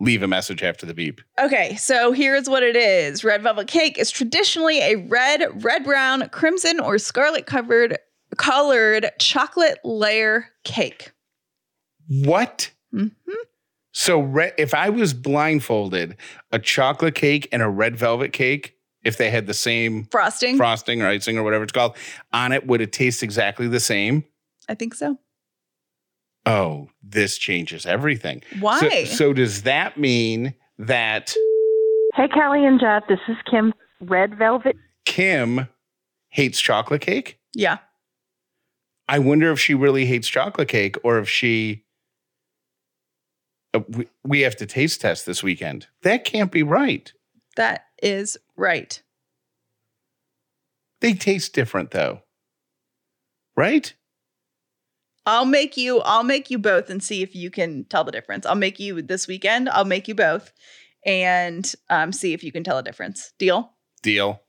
leave 0.00 0.22
a 0.22 0.26
message 0.26 0.62
after 0.62 0.84
the 0.84 0.92
beep. 0.92 1.20
Okay, 1.40 1.76
so 1.76 2.10
here's 2.10 2.50
what 2.50 2.62
it 2.64 2.74
is. 2.76 3.22
Red 3.22 3.42
velvet 3.42 3.68
cake 3.68 3.96
is 3.96 4.10
traditionally 4.10 4.80
a 4.80 4.96
red, 4.96 5.64
red 5.64 5.84
brown, 5.84 6.28
crimson, 6.30 6.80
or 6.80 6.98
scarlet 6.98 7.46
covered 7.46 7.96
colored 8.36 9.08
chocolate 9.20 9.78
layer 9.84 10.48
cake. 10.64 11.12
What? 12.08 12.72
hmm 12.90 13.06
So 13.92 14.20
re- 14.20 14.52
if 14.58 14.74
I 14.74 14.90
was 14.90 15.14
blindfolded, 15.14 16.16
a 16.50 16.58
chocolate 16.58 17.14
cake 17.14 17.48
and 17.52 17.62
a 17.62 17.68
red 17.68 17.96
velvet 17.96 18.32
cake, 18.32 18.74
if 19.04 19.18
they 19.18 19.30
had 19.30 19.46
the 19.46 19.54
same 19.54 20.06
Frosting? 20.10 20.56
frosting 20.56 21.00
or 21.00 21.06
icing 21.06 21.38
or 21.38 21.44
whatever 21.44 21.62
it's 21.62 21.72
called 21.72 21.96
on 22.32 22.50
it, 22.50 22.66
would 22.66 22.80
it 22.80 22.92
taste 22.92 23.22
exactly 23.22 23.68
the 23.68 23.78
same? 23.80 24.24
I 24.68 24.74
think 24.74 24.94
so. 24.94 25.18
Oh, 26.46 26.88
this 27.02 27.36
changes 27.36 27.84
everything. 27.84 28.42
Why? 28.60 28.78
So, 28.80 29.04
so 29.04 29.32
does 29.32 29.62
that 29.62 29.98
mean 29.98 30.54
that 30.78 31.34
Hey, 32.16 32.28
Callie 32.28 32.64
and 32.64 32.80
Jeff, 32.80 33.02
this 33.08 33.18
is 33.28 33.36
Kim. 33.50 33.74
Red 34.00 34.38
Velvet. 34.38 34.74
Kim 35.04 35.68
hates 36.30 36.60
chocolate 36.60 37.02
cake? 37.02 37.38
Yeah. 37.54 37.78
I 39.06 39.18
wonder 39.18 39.52
if 39.52 39.60
she 39.60 39.74
really 39.74 40.06
hates 40.06 40.26
chocolate 40.26 40.68
cake 40.68 40.96
or 41.04 41.18
if 41.18 41.28
she. 41.28 41.84
Uh, 43.74 43.80
we, 43.88 44.08
we 44.24 44.40
have 44.40 44.56
to 44.56 44.66
taste 44.66 45.02
test 45.02 45.26
this 45.26 45.42
weekend. 45.42 45.88
That 46.02 46.24
can't 46.24 46.50
be 46.50 46.62
right. 46.62 47.12
That 47.56 47.84
is 48.02 48.38
right. 48.56 49.02
They 51.00 51.12
taste 51.12 51.52
different 51.52 51.90
though. 51.90 52.22
Right? 53.56 53.94
I'll 55.26 55.44
make 55.44 55.76
you 55.76 56.00
I'll 56.00 56.22
make 56.22 56.50
you 56.50 56.58
both 56.58 56.88
and 56.88 57.02
see 57.02 57.22
if 57.22 57.34
you 57.34 57.50
can 57.50 57.84
tell 57.84 58.04
the 58.04 58.12
difference. 58.12 58.46
I'll 58.46 58.54
make 58.54 58.78
you 58.78 59.02
this 59.02 59.26
weekend. 59.26 59.68
I'll 59.68 59.84
make 59.84 60.08
you 60.08 60.14
both 60.14 60.52
and 61.04 61.72
um, 61.90 62.12
see 62.12 62.32
if 62.32 62.42
you 62.42 62.52
can 62.52 62.64
tell 62.64 62.78
a 62.78 62.82
difference. 62.82 63.32
Deal? 63.38 63.72
Deal. 64.02 64.40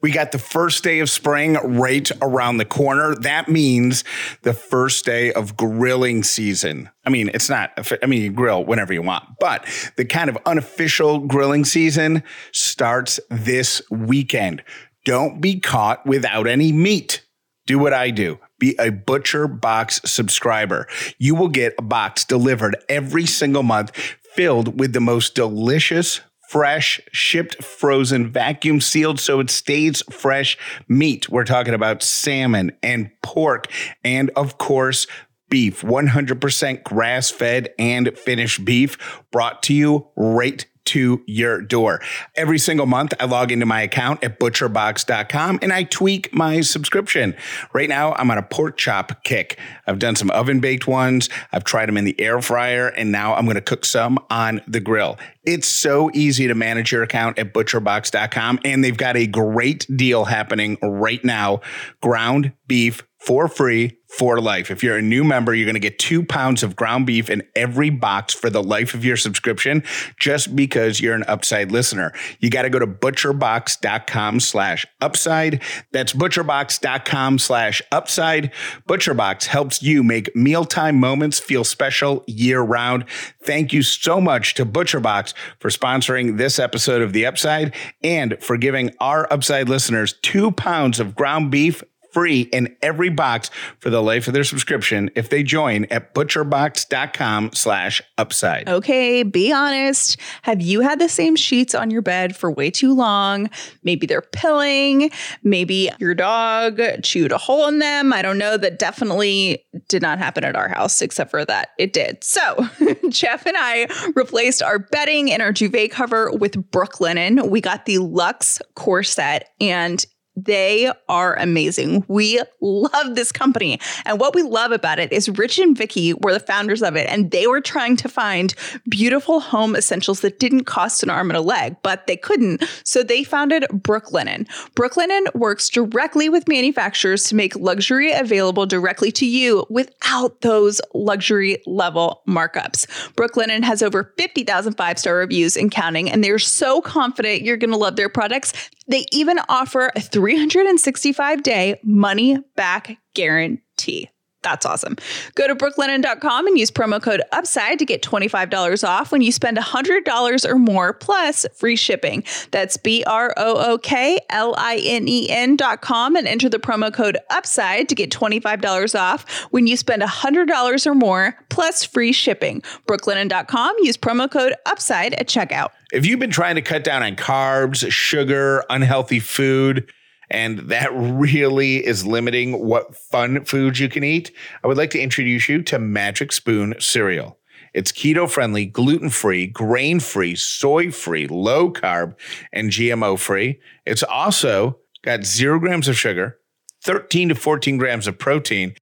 We 0.00 0.10
got 0.10 0.32
the 0.32 0.38
first 0.38 0.82
day 0.82 0.98
of 0.98 1.08
spring 1.08 1.54
right 1.62 2.10
around 2.20 2.56
the 2.56 2.64
corner. 2.64 3.14
That 3.14 3.48
means 3.48 4.02
the 4.42 4.52
first 4.52 5.04
day 5.04 5.32
of 5.32 5.56
grilling 5.56 6.24
season. 6.24 6.90
I 7.04 7.10
mean, 7.10 7.30
it's 7.32 7.48
not, 7.48 7.70
I 8.02 8.06
mean, 8.06 8.22
you 8.22 8.32
grill 8.32 8.64
whenever 8.64 8.92
you 8.92 9.00
want, 9.00 9.24
but 9.38 9.64
the 9.96 10.04
kind 10.04 10.28
of 10.28 10.36
unofficial 10.44 11.20
grilling 11.20 11.64
season 11.64 12.24
starts 12.50 13.20
this 13.30 13.80
weekend. 13.92 14.64
Don't 15.04 15.40
be 15.40 15.60
caught 15.60 16.04
without 16.04 16.48
any 16.48 16.72
meat. 16.72 17.24
Do 17.66 17.78
what 17.78 17.92
I 17.92 18.10
do. 18.10 18.40
Be 18.62 18.76
a 18.78 18.92
ButcherBox 18.92 20.06
subscriber. 20.06 20.86
You 21.18 21.34
will 21.34 21.48
get 21.48 21.74
a 21.78 21.82
box 21.82 22.24
delivered 22.24 22.76
every 22.88 23.26
single 23.26 23.64
month 23.64 23.90
filled 24.36 24.78
with 24.78 24.92
the 24.92 25.00
most 25.00 25.34
delicious, 25.34 26.20
fresh, 26.48 27.00
shipped 27.10 27.60
frozen, 27.64 28.30
vacuum 28.30 28.80
sealed 28.80 29.18
so 29.18 29.40
it 29.40 29.50
stays 29.50 30.00
fresh 30.12 30.56
meat. 30.86 31.28
We're 31.28 31.42
talking 31.42 31.74
about 31.74 32.04
salmon 32.04 32.70
and 32.84 33.10
pork, 33.20 33.66
and 34.04 34.30
of 34.36 34.58
course, 34.58 35.08
beef 35.50 35.82
100% 35.82 36.84
grass 36.84 37.30
fed 37.32 37.74
and 37.80 38.16
finished 38.16 38.64
beef 38.64 38.96
brought 39.32 39.64
to 39.64 39.74
you 39.74 40.06
right 40.14 40.64
to 40.84 41.22
your 41.26 41.60
door. 41.60 42.00
Every 42.34 42.58
single 42.58 42.86
month, 42.86 43.14
I 43.20 43.26
log 43.26 43.52
into 43.52 43.66
my 43.66 43.82
account 43.82 44.22
at 44.24 44.38
butcherbox.com 44.38 45.60
and 45.62 45.72
I 45.72 45.84
tweak 45.84 46.32
my 46.34 46.60
subscription. 46.60 47.36
Right 47.72 47.88
now, 47.88 48.14
I'm 48.14 48.30
on 48.30 48.38
a 48.38 48.42
pork 48.42 48.76
chop 48.76 49.24
kick. 49.24 49.58
I've 49.86 49.98
done 49.98 50.16
some 50.16 50.30
oven 50.30 50.60
baked 50.60 50.86
ones, 50.86 51.28
I've 51.52 51.64
tried 51.64 51.86
them 51.86 51.96
in 51.96 52.04
the 52.04 52.20
air 52.20 52.40
fryer, 52.40 52.88
and 52.88 53.12
now 53.12 53.34
I'm 53.34 53.44
going 53.44 53.54
to 53.56 53.60
cook 53.60 53.84
some 53.84 54.18
on 54.30 54.60
the 54.66 54.80
grill. 54.80 55.18
It's 55.44 55.66
so 55.66 56.10
easy 56.14 56.46
to 56.46 56.54
manage 56.54 56.92
your 56.92 57.02
account 57.02 57.38
at 57.38 57.52
butcherbox.com, 57.52 58.60
and 58.64 58.84
they've 58.84 58.96
got 58.96 59.16
a 59.16 59.26
great 59.26 59.86
deal 59.94 60.26
happening 60.26 60.78
right 60.82 61.24
now 61.24 61.60
ground 62.00 62.52
beef 62.66 63.02
for 63.18 63.46
free 63.46 63.98
for 64.08 64.40
life. 64.40 64.70
If 64.70 64.82
you're 64.82 64.98
a 64.98 65.02
new 65.02 65.24
member, 65.24 65.54
you're 65.54 65.64
going 65.64 65.74
to 65.74 65.80
get 65.80 65.98
two 65.98 66.22
pounds 66.22 66.62
of 66.62 66.76
ground 66.76 67.06
beef 67.06 67.30
in 67.30 67.42
every 67.56 67.88
box 67.88 68.34
for 68.34 68.50
the 68.50 68.62
life 68.62 68.92
of 68.92 69.06
your 69.06 69.16
subscription 69.16 69.82
just 70.20 70.54
because 70.54 71.00
you're 71.00 71.14
an 71.14 71.24
upside 71.28 71.72
listener. 71.72 72.12
You 72.40 72.50
got 72.50 72.62
to 72.62 72.70
go 72.70 72.78
to 72.78 72.86
butcherbox.com 72.86 74.40
slash 74.40 74.86
upside. 75.00 75.62
That's 75.92 76.12
butcherbox.com 76.12 77.38
slash 77.38 77.80
upside. 77.90 78.52
Butcherbox 78.86 79.46
helps 79.46 79.82
you 79.82 80.02
make 80.02 80.34
mealtime 80.36 81.00
moments 81.00 81.38
feel 81.38 81.64
special 81.64 82.22
year 82.26 82.60
round. 82.60 83.06
Thank 83.42 83.72
you 83.72 83.82
so 83.82 84.20
much 84.20 84.54
to 84.54 84.66
ButcherBox 84.66 85.31
for 85.58 85.70
sponsoring 85.70 86.36
this 86.38 86.58
episode 86.58 87.02
of 87.02 87.12
The 87.12 87.26
Upside 87.26 87.74
and 88.02 88.36
for 88.40 88.56
giving 88.56 88.94
our 89.00 89.32
Upside 89.32 89.68
listeners 89.68 90.14
two 90.22 90.50
pounds 90.52 91.00
of 91.00 91.14
ground 91.14 91.50
beef 91.50 91.82
free 92.12 92.42
in 92.42 92.76
every 92.82 93.08
box 93.08 93.50
for 93.78 93.90
the 93.90 94.02
life 94.02 94.28
of 94.28 94.34
their 94.34 94.44
subscription 94.44 95.10
if 95.14 95.30
they 95.30 95.42
join 95.42 95.86
at 95.86 96.14
butcherbox.com 96.14 97.50
slash 97.54 98.02
upside. 98.18 98.68
Okay, 98.68 99.22
be 99.22 99.52
honest. 99.52 100.18
Have 100.42 100.60
you 100.60 100.80
had 100.80 100.98
the 100.98 101.08
same 101.08 101.36
sheets 101.36 101.74
on 101.74 101.90
your 101.90 102.02
bed 102.02 102.36
for 102.36 102.50
way 102.50 102.70
too 102.70 102.94
long? 102.94 103.50
Maybe 103.82 104.06
they're 104.06 104.20
pilling. 104.20 105.10
Maybe 105.42 105.90
your 105.98 106.14
dog 106.14 106.80
chewed 107.02 107.32
a 107.32 107.38
hole 107.38 107.66
in 107.68 107.78
them. 107.78 108.12
I 108.12 108.22
don't 108.22 108.38
know. 108.38 108.56
That 108.56 108.78
definitely 108.78 109.64
did 109.88 110.02
not 110.02 110.18
happen 110.18 110.44
at 110.44 110.56
our 110.56 110.68
house, 110.68 111.00
except 111.00 111.30
for 111.30 111.44
that 111.44 111.70
it 111.78 111.92
did. 111.92 112.22
So 112.22 112.68
Jeff 113.08 113.46
and 113.46 113.56
I 113.58 113.86
replaced 114.14 114.62
our 114.62 114.78
bedding 114.78 115.30
and 115.32 115.42
our 115.42 115.52
duvet 115.52 115.90
cover 115.90 116.30
with 116.32 116.52
Brooklinen. 116.70 117.48
We 117.48 117.60
got 117.60 117.86
the 117.86 117.98
Luxe 117.98 118.60
core 118.74 119.02
set 119.02 119.50
and 119.60 120.04
they 120.36 120.90
are 121.08 121.34
amazing. 121.36 122.04
We 122.08 122.40
love 122.60 123.14
this 123.14 123.32
company. 123.32 123.78
And 124.04 124.18
what 124.18 124.34
we 124.34 124.42
love 124.42 124.72
about 124.72 124.98
it 124.98 125.12
is 125.12 125.28
Rich 125.28 125.58
and 125.58 125.76
Vicky 125.76 126.14
were 126.14 126.32
the 126.32 126.40
founders 126.40 126.82
of 126.82 126.96
it, 126.96 127.08
and 127.08 127.30
they 127.30 127.46
were 127.46 127.60
trying 127.60 127.96
to 127.98 128.08
find 128.08 128.54
beautiful 128.88 129.40
home 129.40 129.76
essentials 129.76 130.20
that 130.20 130.38
didn't 130.38 130.64
cost 130.64 131.02
an 131.02 131.10
arm 131.10 131.30
and 131.30 131.36
a 131.36 131.42
leg, 131.42 131.76
but 131.82 132.06
they 132.06 132.16
couldn't. 132.16 132.64
So 132.84 133.02
they 133.02 133.24
founded 133.24 133.64
Brooklinen. 133.72 134.46
Brooklinen 134.74 135.34
works 135.34 135.68
directly 135.68 136.28
with 136.28 136.48
manufacturers 136.48 137.24
to 137.24 137.34
make 137.34 137.54
luxury 137.56 138.12
available 138.12 138.66
directly 138.66 139.12
to 139.12 139.26
you 139.26 139.66
without 139.68 140.40
those 140.40 140.80
luxury 140.94 141.62
level 141.66 142.22
markups. 142.26 142.86
Brooklinen 143.14 143.62
has 143.64 143.82
over 143.82 144.12
50,000 144.16 144.74
five 144.74 144.98
star 144.98 145.16
reviews 145.16 145.56
and 145.56 145.70
counting, 145.70 146.10
and 146.10 146.24
they're 146.24 146.38
so 146.38 146.80
confident 146.80 147.42
you're 147.42 147.56
going 147.56 147.70
to 147.70 147.76
love 147.76 147.96
their 147.96 148.08
products. 148.08 148.52
They 148.88 149.04
even 149.12 149.38
offer 149.48 149.92
a 149.94 150.00
365 150.22 151.42
day 151.42 151.80
money 151.82 152.38
back 152.54 152.96
guarantee. 153.12 154.08
That's 154.42 154.66
awesome. 154.66 154.96
Go 155.34 155.46
to 155.46 155.54
brooklinen.com 155.54 156.46
and 156.46 156.58
use 156.58 156.70
promo 156.70 157.02
code 157.02 157.22
UPSIDE 157.32 157.78
to 157.78 157.84
get 157.84 158.02
$25 158.02 158.86
off 158.86 159.10
when 159.10 159.20
you 159.20 159.32
spend 159.32 159.56
$100 159.56 160.48
or 160.48 160.58
more 160.58 160.92
plus 160.92 161.44
free 161.54 161.76
shipping. 161.76 162.24
That's 162.50 162.76
B 162.76 163.02
R 163.06 163.32
O 163.36 163.72
O 163.72 163.78
K 163.78 164.18
L 164.30 164.54
I 164.56 164.76
N 164.84 165.08
E 165.08 165.28
N.com 165.28 166.16
and 166.16 166.26
enter 166.26 166.48
the 166.48 166.58
promo 166.58 166.92
code 166.92 167.18
UPSIDE 167.30 167.88
to 167.88 167.94
get 167.94 168.10
$25 168.10 168.98
off 168.98 169.28
when 169.50 169.66
you 169.66 169.76
spend 169.76 170.02
$100 170.02 170.86
or 170.86 170.94
more 170.94 171.36
plus 171.48 171.84
free 171.84 172.12
shipping. 172.12 172.62
Brooklinen.com, 172.86 173.76
use 173.80 173.96
promo 173.96 174.30
code 174.30 174.54
UPSIDE 174.66 175.14
at 175.18 175.28
checkout. 175.28 175.70
If 175.92 176.06
you've 176.06 176.20
been 176.20 176.30
trying 176.30 176.54
to 176.56 176.62
cut 176.62 176.84
down 176.84 177.02
on 177.02 177.16
carbs, 177.16 177.88
sugar, 177.92 178.64
unhealthy 178.70 179.20
food, 179.20 179.88
and 180.32 180.60
that 180.70 180.90
really 180.94 181.86
is 181.86 182.06
limiting 182.06 182.64
what 182.64 182.96
fun 182.96 183.44
foods 183.44 183.78
you 183.78 183.88
can 183.88 184.02
eat, 184.02 184.32
I 184.64 184.66
would 184.66 184.78
like 184.78 184.90
to 184.90 185.00
introduce 185.00 185.48
you 185.48 185.62
to 185.64 185.78
Magic 185.78 186.32
Spoon 186.32 186.74
cereal. 186.80 187.38
It's 187.74 187.92
keto 187.92 188.28
friendly, 188.28 188.66
gluten 188.66 189.10
free, 189.10 189.46
grain 189.46 190.00
free, 190.00 190.34
soy 190.34 190.90
free, 190.90 191.26
low 191.26 191.70
carb, 191.70 192.16
and 192.52 192.70
GMO 192.70 193.18
free. 193.18 193.60
It's 193.86 194.02
also 194.02 194.78
got 195.02 195.24
zero 195.24 195.58
grams 195.58 195.88
of 195.88 195.96
sugar, 195.96 196.38
13 196.84 197.30
to 197.30 197.34
14 197.34 197.76
grams 197.76 198.06
of 198.06 198.18
protein, 198.18 198.74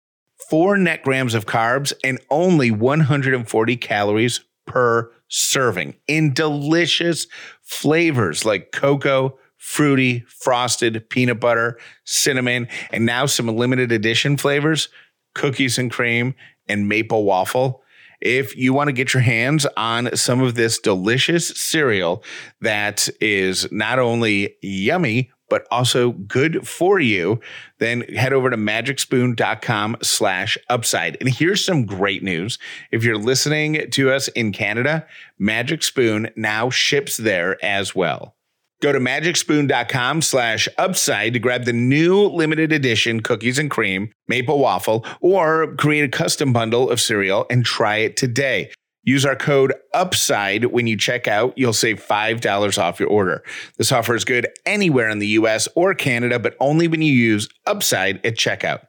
four 0.49 0.77
net 0.77 1.03
grams 1.03 1.35
of 1.35 1.47
carbs, 1.47 1.93
and 2.03 2.21
only 2.31 2.71
140 2.71 3.77
calories 3.77 4.41
per 4.67 5.11
serving 5.29 5.95
in 6.07 6.33
delicious 6.33 7.27
flavors 7.63 8.45
like 8.45 8.73
cocoa, 8.73 9.39
fruity, 9.61 10.25
frosted, 10.27 11.09
peanut 11.11 11.39
butter, 11.39 11.79
cinnamon, 12.05 12.67
and 12.91 13.05
now 13.05 13.27
some 13.27 13.47
limited 13.47 13.93
edition 13.93 14.37
flavors 14.37 14.89
cookies 15.35 15.79
and 15.79 15.93
cream 15.93 16.35
and 16.67 16.89
maple 16.89 17.23
waffle. 17.23 17.85
If 18.21 18.57
you 18.57 18.75
want 18.75 18.89
to 18.89 18.93
get 18.93 19.15
your 19.15 19.23
hands 19.23 19.65
on 19.77 20.17
some 20.17 20.41
of 20.43 20.55
this 20.57 20.81
delicious 20.81 21.49
cereal 21.49 22.25
that 22.61 23.09
is 23.21 23.71
not 23.71 23.99
only 23.99 24.57
yummy, 24.61 25.31
but 25.49 25.67
also 25.71 26.13
good 26.13 26.67
for 26.67 26.99
you, 26.99 27.41
then 27.79 28.01
head 28.03 28.33
over 28.33 28.51
to 28.51 28.57
magicspoon.com 28.57 29.99
slash 30.03 30.57
upside. 30.69 31.17
And 31.21 31.29
here's 31.29 31.65
some 31.65 31.87
great 31.87 32.23
news. 32.23 32.59
If 32.91 33.05
you're 33.05 33.19
listening 33.19 33.91
to 33.91 34.11
us 34.11 34.29
in 34.29 34.53
Canada, 34.53 35.07
Magic 35.39 35.83
Spoon 35.83 36.31
now 36.35 36.71
ships 36.71 37.19
there 37.19 37.63
as 37.65 37.95
well. 37.95 38.35
Go 38.81 38.93
to 38.93 38.99
magicspoon.com 38.99 40.23
slash 40.23 40.67
upside 40.79 41.35
to 41.35 41.39
grab 41.39 41.65
the 41.65 41.73
new 41.73 42.23
limited 42.23 42.73
edition 42.73 43.21
cookies 43.21 43.59
and 43.59 43.71
cream 43.71 44.11
maple 44.27 44.59
waffle 44.59 45.05
or 45.21 45.75
create 45.77 46.05
a 46.05 46.09
custom 46.09 46.53
bundle 46.53 46.89
of 46.89 47.01
cereal 47.01 47.45
and 47.51 47.65
try 47.65 47.99
it 47.99 48.17
today. 48.17 48.71
Use 49.03 49.25
our 49.27 49.37
code 49.37 49.75
UPSIDE 49.95 50.67
when 50.67 50.87
you 50.87 50.97
check 50.97 51.27
out. 51.27 51.53
You'll 51.57 51.73
save 51.73 52.05
$5 52.05 52.79
off 52.79 53.01
your 53.01 53.09
order. 53.09 53.43
This 53.77 53.93
offer 53.93 54.15
is 54.15 54.25
good 54.25 54.47
anywhere 54.65 55.09
in 55.11 55.19
the 55.19 55.29
US 55.29 55.69
or 55.75 55.95
Canada, 55.95 56.39
but 56.39 56.57
only 56.61 56.89
when 56.89 57.03
you 57.03 57.13
use 57.13 57.49
UPSIDE 57.67 58.25
at 58.25 58.37
checkout. 58.37 58.87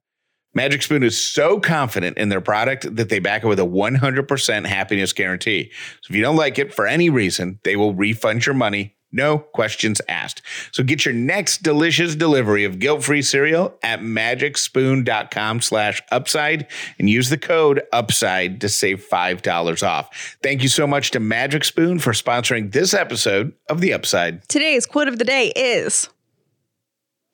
Magic 0.53 0.81
Spoon 0.81 1.01
is 1.01 1.19
so 1.19 1.59
confident 1.61 2.17
in 2.17 2.27
their 2.27 2.41
product 2.41 2.93
that 2.95 3.07
they 3.07 3.19
back 3.19 3.43
it 3.43 3.47
with 3.47 3.59
a 3.59 3.63
100% 3.63 4.65
happiness 4.65 5.13
guarantee. 5.13 5.71
So 6.01 6.11
if 6.11 6.15
you 6.15 6.21
don't 6.21 6.35
like 6.35 6.59
it 6.59 6.73
for 6.73 6.85
any 6.85 7.09
reason, 7.09 7.59
they 7.63 7.77
will 7.77 7.93
refund 7.93 8.45
your 8.45 8.55
money. 8.55 8.95
No 9.11 9.39
questions 9.39 10.01
asked. 10.07 10.41
So 10.71 10.83
get 10.83 11.05
your 11.05 11.13
next 11.13 11.63
delicious 11.63 12.15
delivery 12.15 12.63
of 12.63 12.79
guilt-free 12.79 13.23
cereal 13.23 13.77
at 13.83 14.01
magicspoon.com 14.01 15.61
slash 15.61 16.01
upside 16.11 16.67
and 16.97 17.09
use 17.09 17.29
the 17.29 17.37
code 17.37 17.81
upside 17.91 18.61
to 18.61 18.69
save 18.69 19.05
$5 19.07 19.87
off. 19.87 20.37
Thank 20.41 20.63
you 20.63 20.69
so 20.69 20.87
much 20.87 21.11
to 21.11 21.19
Magic 21.19 21.63
Spoon 21.63 21.99
for 21.99 22.13
sponsoring 22.13 22.71
this 22.71 22.93
episode 22.93 23.53
of 23.69 23.81
The 23.81 23.93
Upside. 23.93 24.47
Today's 24.47 24.85
quote 24.85 25.07
of 25.07 25.17
the 25.17 25.25
day 25.25 25.51
is 25.55 26.09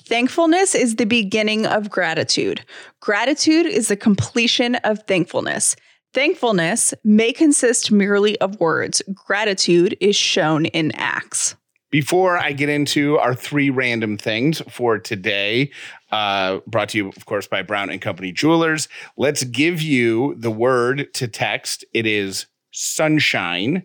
Thankfulness 0.07 0.73
is 0.73 0.95
the 0.95 1.05
beginning 1.05 1.65
of 1.65 1.89
gratitude. 1.89 2.63
Gratitude 3.01 3.65
is 3.65 3.89
the 3.89 3.97
completion 3.97 4.75
of 4.75 5.03
thankfulness. 5.03 5.75
Thankfulness 6.13 6.93
may 7.03 7.33
consist 7.33 7.91
merely 7.91 8.39
of 8.39 8.57
words. 8.59 9.01
Gratitude 9.13 9.97
is 9.99 10.15
shown 10.15 10.65
in 10.65 10.93
acts. 10.95 11.55
Before 11.89 12.37
I 12.37 12.51
get 12.51 12.67
into 12.67 13.17
our 13.17 13.33
three 13.33 13.69
random 13.69 14.17
things 14.17 14.61
for 14.69 14.99
today, 14.99 15.71
uh, 16.11 16.59
brought 16.67 16.89
to 16.89 16.97
you, 16.97 17.07
of 17.07 17.25
course, 17.25 17.47
by 17.47 17.61
Brown 17.61 17.89
and 17.89 18.01
Company 18.01 18.33
Jewelers, 18.33 18.89
let's 19.15 19.45
give 19.45 19.81
you 19.81 20.35
the 20.37 20.51
word 20.51 21.13
to 21.13 21.29
text. 21.29 21.85
It 21.93 22.05
is 22.05 22.47
sunshine, 22.71 23.83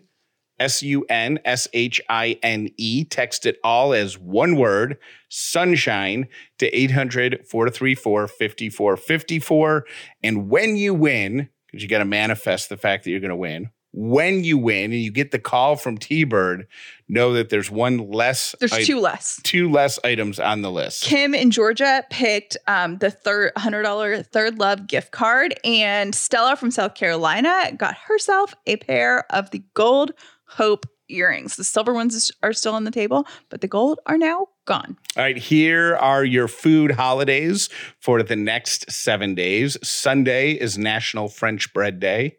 S 0.59 0.83
U 0.83 1.05
N 1.09 1.39
S 1.45 1.69
H 1.71 2.01
I 2.09 2.37
N 2.43 2.69
E. 2.77 3.05
Text 3.05 3.45
it 3.45 3.57
all 3.63 3.93
as 3.93 4.19
one 4.19 4.57
word, 4.57 4.97
sunshine, 5.29 6.27
to 6.59 6.67
800 6.77 7.47
434 7.47 8.27
5454. 8.27 9.85
And 10.21 10.49
when 10.49 10.75
you 10.75 10.93
win, 10.93 11.49
because 11.67 11.83
you 11.83 11.87
got 11.87 11.99
to 11.99 12.05
manifest 12.05 12.67
the 12.67 12.77
fact 12.77 13.05
that 13.05 13.11
you're 13.11 13.21
going 13.21 13.29
to 13.29 13.35
win, 13.37 13.69
when 13.93 14.43
you 14.43 14.57
win 14.57 14.91
and 14.91 15.01
you 15.01 15.11
get 15.11 15.31
the 15.31 15.39
call 15.39 15.75
from 15.75 15.97
T 15.97 16.23
Bird, 16.23 16.67
know 17.07 17.33
that 17.33 17.49
there's 17.49 17.69
one 17.69 18.11
less. 18.11 18.55
There's 18.59 18.73
it- 18.73 18.85
two 18.85 18.99
less. 18.99 19.39
Two 19.43 19.71
less 19.71 19.99
items 20.03 20.39
on 20.39 20.61
the 20.63 20.71
list. 20.71 21.03
Kim 21.03 21.35
in 21.35 21.51
Georgia 21.51 22.03
picked 22.09 22.57
um, 22.67 22.97
the 22.97 23.11
third 23.11 23.53
$100 23.55 24.25
Third 24.27 24.59
Love 24.59 24.87
gift 24.87 25.11
card, 25.11 25.53
and 25.63 26.13
Stella 26.15 26.55
from 26.55 26.71
South 26.71 26.95
Carolina 26.95 27.71
got 27.77 27.95
herself 27.95 28.55
a 28.65 28.77
pair 28.77 29.31
of 29.31 29.51
the 29.51 29.63
gold 29.73 30.11
Hope 30.45 30.85
earrings. 31.09 31.55
The 31.55 31.63
silver 31.63 31.93
ones 31.93 32.31
are 32.41 32.53
still 32.53 32.73
on 32.73 32.83
the 32.85 32.91
table, 32.91 33.27
but 33.49 33.61
the 33.61 33.67
gold 33.67 33.99
are 34.05 34.17
now 34.17 34.47
gone. 34.65 34.97
All 35.15 35.23
right, 35.23 35.37
here 35.37 35.95
are 35.97 36.23
your 36.23 36.47
food 36.47 36.91
holidays 36.91 37.69
for 37.99 38.23
the 38.23 38.35
next 38.35 38.91
seven 38.91 39.35
days. 39.35 39.77
Sunday 39.87 40.51
is 40.53 40.77
National 40.77 41.27
French 41.27 41.73
Bread 41.73 41.99
Day. 41.99 42.37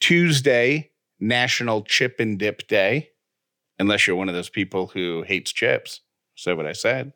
Tuesday, 0.00 0.90
National 1.18 1.82
Chip 1.82 2.20
and 2.20 2.38
Dip 2.38 2.66
Day, 2.66 3.10
unless 3.78 4.06
you're 4.06 4.16
one 4.16 4.28
of 4.28 4.34
those 4.34 4.48
people 4.48 4.88
who 4.88 5.22
hates 5.22 5.52
chips. 5.52 6.00
So 6.34 6.56
what 6.56 6.66
I 6.66 6.72
said, 6.72 7.12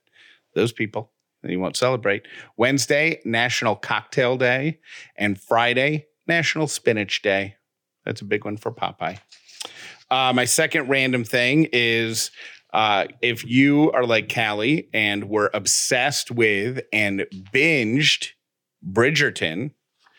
those 0.55 0.73
people, 0.73 1.11
you 1.42 1.61
won't 1.61 1.77
celebrate. 1.77 2.27
Wednesday, 2.57 3.20
National 3.25 3.77
Cocktail 3.77 4.37
Day, 4.37 4.81
and 5.16 5.40
Friday, 5.40 6.07
National 6.27 6.66
Spinach 6.66 7.23
Day. 7.23 7.57
That's 8.05 8.20
a 8.20 8.27
big 8.27 8.44
one 8.44 8.57
for 8.57 8.73
Popeye. 8.73 9.18
Uh, 10.11 10.33
my 10.35 10.44
second 10.44 10.88
random 10.88 11.25
thing 11.25 11.68
is 11.73 12.31
uh, 12.73 13.07
if 13.23 13.44
you 13.44 13.90
are 13.92 14.05
like 14.05 14.33
Callie 14.33 14.88
and 14.92 15.29
were 15.29 15.51
obsessed 15.55 16.31
with 16.31 16.81
and 16.92 17.27
binged 17.53 18.31
Bridgerton, 18.87 19.70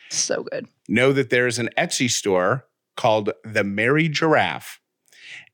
So 0.10 0.44
good. 0.44 0.68
Know 0.88 1.14
that 1.14 1.30
there's 1.30 1.60
an 1.60 1.70
Etsy 1.78 2.10
store 2.10 2.66
called 2.96 3.32
The 3.44 3.64
Merry 3.64 4.08
Giraffe. 4.08 4.80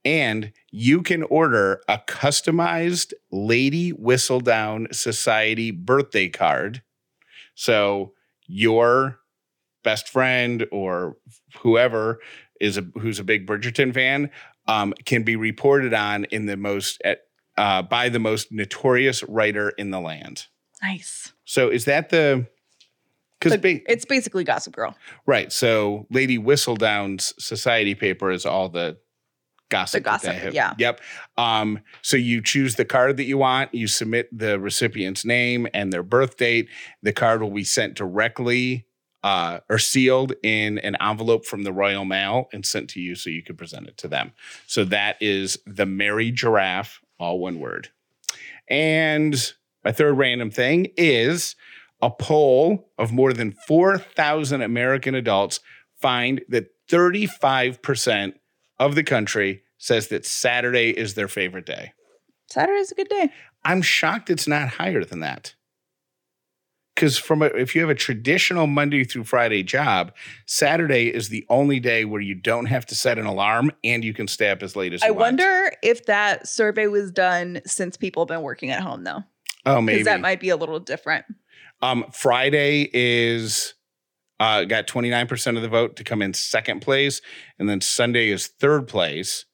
And 0.03 0.51
you 0.71 1.01
can 1.03 1.23
order 1.23 1.81
a 1.87 1.99
customized 2.07 3.13
Lady 3.31 3.93
Whistledown 3.93 4.93
Society 4.93 5.69
birthday 5.71 6.27
card. 6.27 6.81
So 7.53 8.13
your 8.47 9.19
best 9.83 10.09
friend 10.09 10.65
or 10.71 11.17
whoever 11.59 12.19
is 12.59 12.77
a, 12.77 12.81
who's 12.99 13.19
a 13.19 13.23
big 13.23 13.47
Bridgerton 13.47 13.93
fan 13.93 14.31
um, 14.67 14.93
can 15.05 15.23
be 15.23 15.35
reported 15.35 15.93
on 15.93 16.25
in 16.25 16.45
the 16.45 16.57
most 16.57 17.01
at, 17.05 17.21
uh, 17.57 17.81
by 17.81 18.09
the 18.09 18.19
most 18.19 18.51
notorious 18.51 19.23
writer 19.23 19.69
in 19.69 19.91
the 19.91 19.99
land. 19.99 20.47
Nice. 20.81 21.33
So 21.45 21.69
is 21.69 21.85
that 21.85 22.09
the 22.09 22.47
because 23.41 23.57
But 23.59 23.81
it's 23.87 24.05
basically 24.05 24.43
Gossip 24.43 24.75
Girl. 24.75 24.95
Right. 25.25 25.51
So 25.51 26.05
Lady 26.11 26.37
Whistledown's 26.37 27.33
society 27.43 27.95
paper 27.95 28.31
is 28.31 28.45
all 28.45 28.69
the 28.69 28.97
gossip. 29.69 30.03
The 30.03 30.09
gossip, 30.09 30.53
yeah. 30.53 30.75
Yep. 30.77 31.01
Um, 31.37 31.79
so 32.03 32.17
you 32.17 32.41
choose 32.41 32.75
the 32.75 32.85
card 32.85 33.17
that 33.17 33.23
you 33.23 33.39
want, 33.39 33.73
you 33.73 33.87
submit 33.87 34.29
the 34.37 34.59
recipient's 34.59 35.25
name 35.25 35.67
and 35.73 35.91
their 35.91 36.03
birth 36.03 36.37
date. 36.37 36.69
The 37.01 37.13
card 37.13 37.41
will 37.41 37.51
be 37.51 37.63
sent 37.63 37.95
directly 37.95 38.85
uh, 39.23 39.59
or 39.69 39.79
sealed 39.79 40.33
in 40.43 40.77
an 40.79 40.95
envelope 40.99 41.45
from 41.45 41.63
the 41.63 41.73
Royal 41.73 42.05
Mail 42.05 42.47
and 42.53 42.65
sent 42.65 42.89
to 42.91 42.99
you 42.99 43.15
so 43.15 43.29
you 43.29 43.43
can 43.43 43.55
present 43.55 43.87
it 43.87 43.97
to 43.97 44.07
them. 44.07 44.33
So 44.67 44.83
that 44.85 45.17
is 45.19 45.57
the 45.65 45.85
Merry 45.85 46.31
Giraffe, 46.31 47.01
all 47.19 47.39
one 47.39 47.59
word. 47.59 47.89
And 48.67 49.53
my 49.83 49.91
third 49.91 50.17
random 50.17 50.51
thing 50.51 50.91
is 50.97 51.55
a 52.01 52.09
poll 52.09 52.89
of 52.97 53.11
more 53.11 53.33
than 53.33 53.51
4,000 53.51 54.61
American 54.61 55.15
adults 55.15 55.59
find 56.01 56.41
that 56.49 56.67
35% 56.89 58.33
of 58.79 58.95
the 58.95 59.03
country 59.03 59.63
says 59.77 60.07
that 60.07 60.25
Saturday 60.25 60.89
is 60.89 61.13
their 61.13 61.27
favorite 61.27 61.65
day. 61.65 61.93
Saturday's 62.49 62.91
a 62.91 62.95
good 62.95 63.09
day. 63.09 63.29
I'm 63.63 63.81
shocked 63.81 64.29
it's 64.29 64.47
not 64.47 64.69
higher 64.69 65.03
than 65.03 65.19
that. 65.21 65.55
Because 66.95 67.17
from 67.17 67.41
a, 67.41 67.45
if 67.45 67.73
you 67.73 67.81
have 67.81 67.89
a 67.89 67.95
traditional 67.95 68.67
Monday 68.67 69.03
through 69.03 69.23
Friday 69.23 69.63
job, 69.63 70.11
Saturday 70.45 71.07
is 71.07 71.29
the 71.29 71.45
only 71.49 71.79
day 71.79 72.03
where 72.03 72.21
you 72.21 72.35
don't 72.35 72.65
have 72.65 72.85
to 72.87 72.95
set 72.95 73.17
an 73.17 73.25
alarm 73.25 73.71
and 73.83 74.03
you 74.03 74.13
can 74.13 74.27
stay 74.27 74.49
up 74.49 74.61
as 74.61 74.75
late 74.75 74.93
as 74.93 75.01
you 75.01 75.07
I 75.07 75.11
want. 75.11 75.21
wonder 75.21 75.71
if 75.81 76.05
that 76.07 76.47
survey 76.47 76.87
was 76.87 77.11
done 77.11 77.61
since 77.65 77.95
people 77.95 78.23
have 78.23 78.27
been 78.27 78.41
working 78.41 78.71
at 78.71 78.81
home, 78.81 79.03
though. 79.03 79.23
Oh, 79.65 79.81
maybe 79.81 80.03
that 80.03 80.21
might 80.21 80.39
be 80.39 80.49
a 80.49 80.57
little 80.57 80.79
different. 80.79 81.25
Um, 81.81 82.05
Friday 82.11 82.89
is 82.93 83.73
uh, 84.39 84.63
got 84.65 84.87
29% 84.87 85.55
of 85.55 85.61
the 85.61 85.69
vote 85.69 85.95
to 85.97 86.03
come 86.03 86.21
in 86.21 86.33
second 86.33 86.81
place, 86.81 87.21
and 87.59 87.69
then 87.69 87.81
Sunday 87.81 88.29
is 88.29 88.47
third 88.47 88.87
place. 88.87 89.45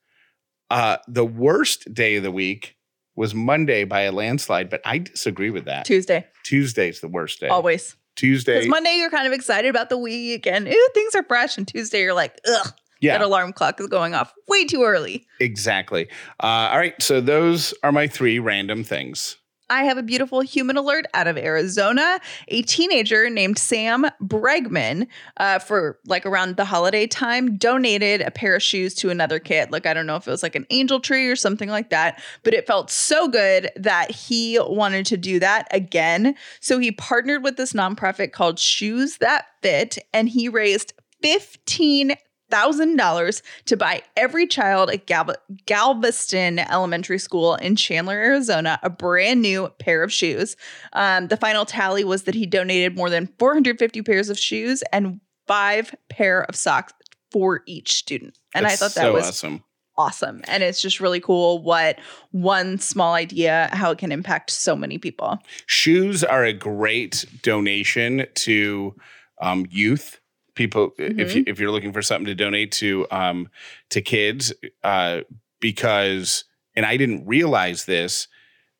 Uh, 0.70 0.98
the 1.08 1.26
worst 1.26 1.94
day 1.94 2.18
of 2.18 2.24
the 2.24 2.32
week 2.32 2.76
was 3.16 3.34
Monday 3.34 3.84
by 3.84 4.02
a 4.02 4.12
landslide, 4.12 4.70
but 4.70 4.82
I 4.86 5.00
disagree 5.00 5.50
with 5.50 5.66
that. 5.66 5.86
Tuesday, 5.86 6.26
Tuesday's 6.44 7.02
the 7.02 7.08
worst 7.08 7.40
day. 7.40 7.48
always. 7.48 7.96
Tuesday, 8.16 8.56
Because 8.56 8.70
Monday 8.70 8.96
you're 8.98 9.12
kind 9.12 9.28
of 9.28 9.34
excited 9.34 9.70
about 9.70 9.90
the 9.90 9.98
week 9.98 10.48
and 10.48 10.68
ew, 10.68 10.90
things 10.96 11.14
are 11.16 11.24
fresh, 11.24 11.58
and 11.58 11.68
Tuesday 11.68 12.02
you're 12.02 12.16
like, 12.16 12.40
ugh, 12.48 12.74
yeah, 13.00 13.16
that 13.18 13.24
alarm 13.24 13.54
clock 13.54 13.80
is 13.80 13.88
going 13.88 14.16
off 14.16 14.34
way 14.48 14.66
too 14.66 14.84
early. 14.84 15.26
exactly. 15.40 16.08
Uh, 16.42 16.70
all 16.72 16.78
right, 16.80 17.00
so 17.02 17.22
those 17.22 17.74
are 17.84 17.92
my 17.92 18.08
three 18.08 18.40
random 18.40 18.84
things. 18.84 19.38
I 19.70 19.84
have 19.84 19.98
a 19.98 20.04
beautiful 20.04 20.42
human 20.42 20.78
alert 20.78 21.06
out 21.14 21.28
of 21.28 21.38
Arizona. 21.38 22.20
A 22.48 22.62
teenager 22.62 23.30
named 23.30 23.58
Sam 23.58 24.06
Bregman, 24.22 25.08
uh, 25.38 25.60
for 25.60 26.00
like 26.06 26.26
around 26.26 26.56
the 26.56 26.66
holiday 26.66 27.08
time, 27.08 27.58
donated 27.58 28.22
a 28.22 28.32
pair 28.32 28.56
of 28.56 28.64
shoes 28.64 28.94
to 28.96 29.10
another 29.10 29.40
kid. 29.40 29.72
Like, 29.72 29.86
I 29.86 29.94
don't 29.94 30.06
know 30.06 30.16
if 30.16 30.28
it 30.28 30.32
was 30.32 30.44
like 30.44 30.56
an 30.56 30.66
angel 30.70 31.00
tree 31.00 31.28
or 31.28 31.36
something 31.36 31.70
like 31.70 31.90
that, 31.90 32.22
but 32.44 32.54
it 32.54 32.68
felt 32.68 32.90
so 32.90 33.28
good 33.28 33.70
that 33.76 34.12
he 34.12 34.60
wanted 34.60 35.06
to 35.08 35.18
do 35.18 35.40
that 35.40 35.68
again. 35.72 36.36
So 36.62 36.80
he 36.80 36.92
partnered 36.92 37.44
with 37.44 37.58
this 37.58 37.74
nonprofit 37.74 38.32
called 38.32 38.60
Shoes 38.60 39.18
That 39.18 39.48
Fit 39.62 39.98
and 40.14 40.30
he 40.30 40.50
raised 40.50 40.94
fifteen. 41.22 42.14
$1,000 42.52 43.42
to 43.66 43.78
buy 43.78 44.02
every 44.16 44.48
child 44.48 44.90
at 44.90 45.06
Gal- 45.06 45.36
Galveston 45.66 46.60
Elementary 46.60 47.20
School 47.20 47.56
in 47.56 47.76
Chandler, 47.76 48.16
Arizona, 48.16 48.80
a 48.84 48.90
brand 48.90 49.42
new 49.42 49.70
pair 49.80 50.04
of 50.04 50.12
shoes. 50.12 50.56
Um, 50.94 51.28
the 51.28 51.38
final 51.38 51.66
tally 51.66 52.04
was 52.04 52.24
that 52.24 52.36
he 52.36 52.46
donated 52.46 52.96
more 52.96 53.10
than 53.10 53.28
450 53.40 54.02
pairs 54.02 54.30
of 54.30 54.40
shoes 54.40 54.84
and 54.92 55.20
five 55.48 55.96
pair 56.10 56.44
of 56.44 56.56
socks 56.56 56.94
for 57.32 57.62
each 57.66 57.94
student. 57.94 58.38
And 58.54 58.66
That's 58.66 58.82
I 58.82 58.86
thought 58.86 58.96
that 58.96 59.02
so 59.02 59.14
was 59.14 59.28
awesome. 59.28 59.64
Awesome. 60.00 60.42
And 60.48 60.62
it's 60.62 60.80
just 60.80 61.00
really 61.00 61.20
cool 61.20 61.64
what 61.64 61.98
one 62.30 62.78
small 62.78 63.16
idea, 63.16 63.68
how 63.74 63.90
it 63.90 63.98
can 63.98 64.12
impact 64.12 64.52
so 64.52 64.76
many 64.76 65.00
people. 65.00 65.40
Shoes 65.66 66.24
are 66.24 66.46
a 66.46 66.54
great 66.54 67.26
donation 67.42 68.28
to 68.36 68.96
um, 69.42 69.66
youth 69.72 70.20
people. 70.58 70.92
If 70.98 71.34
you, 71.36 71.44
if 71.48 71.60
you're 71.60 71.72
looking 71.72 71.94
for 71.94 72.02
something 72.02 72.26
to 72.26 72.36
donate 72.36 72.72
to 72.74 73.08
um, 73.12 73.50
to 73.92 74.02
kids, 74.02 74.52
uh, 74.84 75.22
because 75.62 76.44
and 76.76 76.86
I 76.86 76.98
didn't 76.98 77.26
realize 77.26 77.86
this 77.86 78.28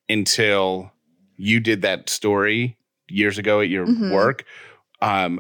until 0.10 0.92
you 1.38 1.60
did 1.60 1.82
that 1.84 2.10
story 2.10 2.78
years 3.08 3.38
ago 3.38 3.62
at 3.62 3.70
your 3.70 3.86
Mhm. 3.88 4.12
work. 4.12 4.44
um, 5.02 5.40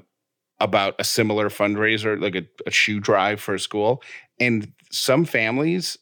about 0.60 0.96
a 1.00 1.04
similar 1.04 1.50
fundraiser, 1.50 2.20
like 2.20 2.36
a, 2.36 2.44
a 2.66 2.72
shoe 2.72 3.00
drive 3.00 3.40
for 3.40 3.54
a 3.56 3.60
school. 3.60 4.02
And 4.40 4.72
some 4.92 5.24
families 5.26 5.98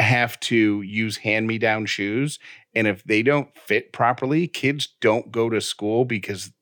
have 0.00 0.38
to 0.40 0.82
use 0.82 1.16
hand 1.18 1.46
me 1.46 1.58
down 1.58 1.86
shoes. 1.86 2.38
And 2.74 2.86
if 2.88 3.04
they 3.04 3.22
don't 3.22 3.48
fit 3.56 3.92
properly, 3.92 4.48
kids 4.48 4.88
don't 5.00 5.30
go 5.30 5.48
to 5.50 5.60
school 5.60 6.04
because 6.04 6.52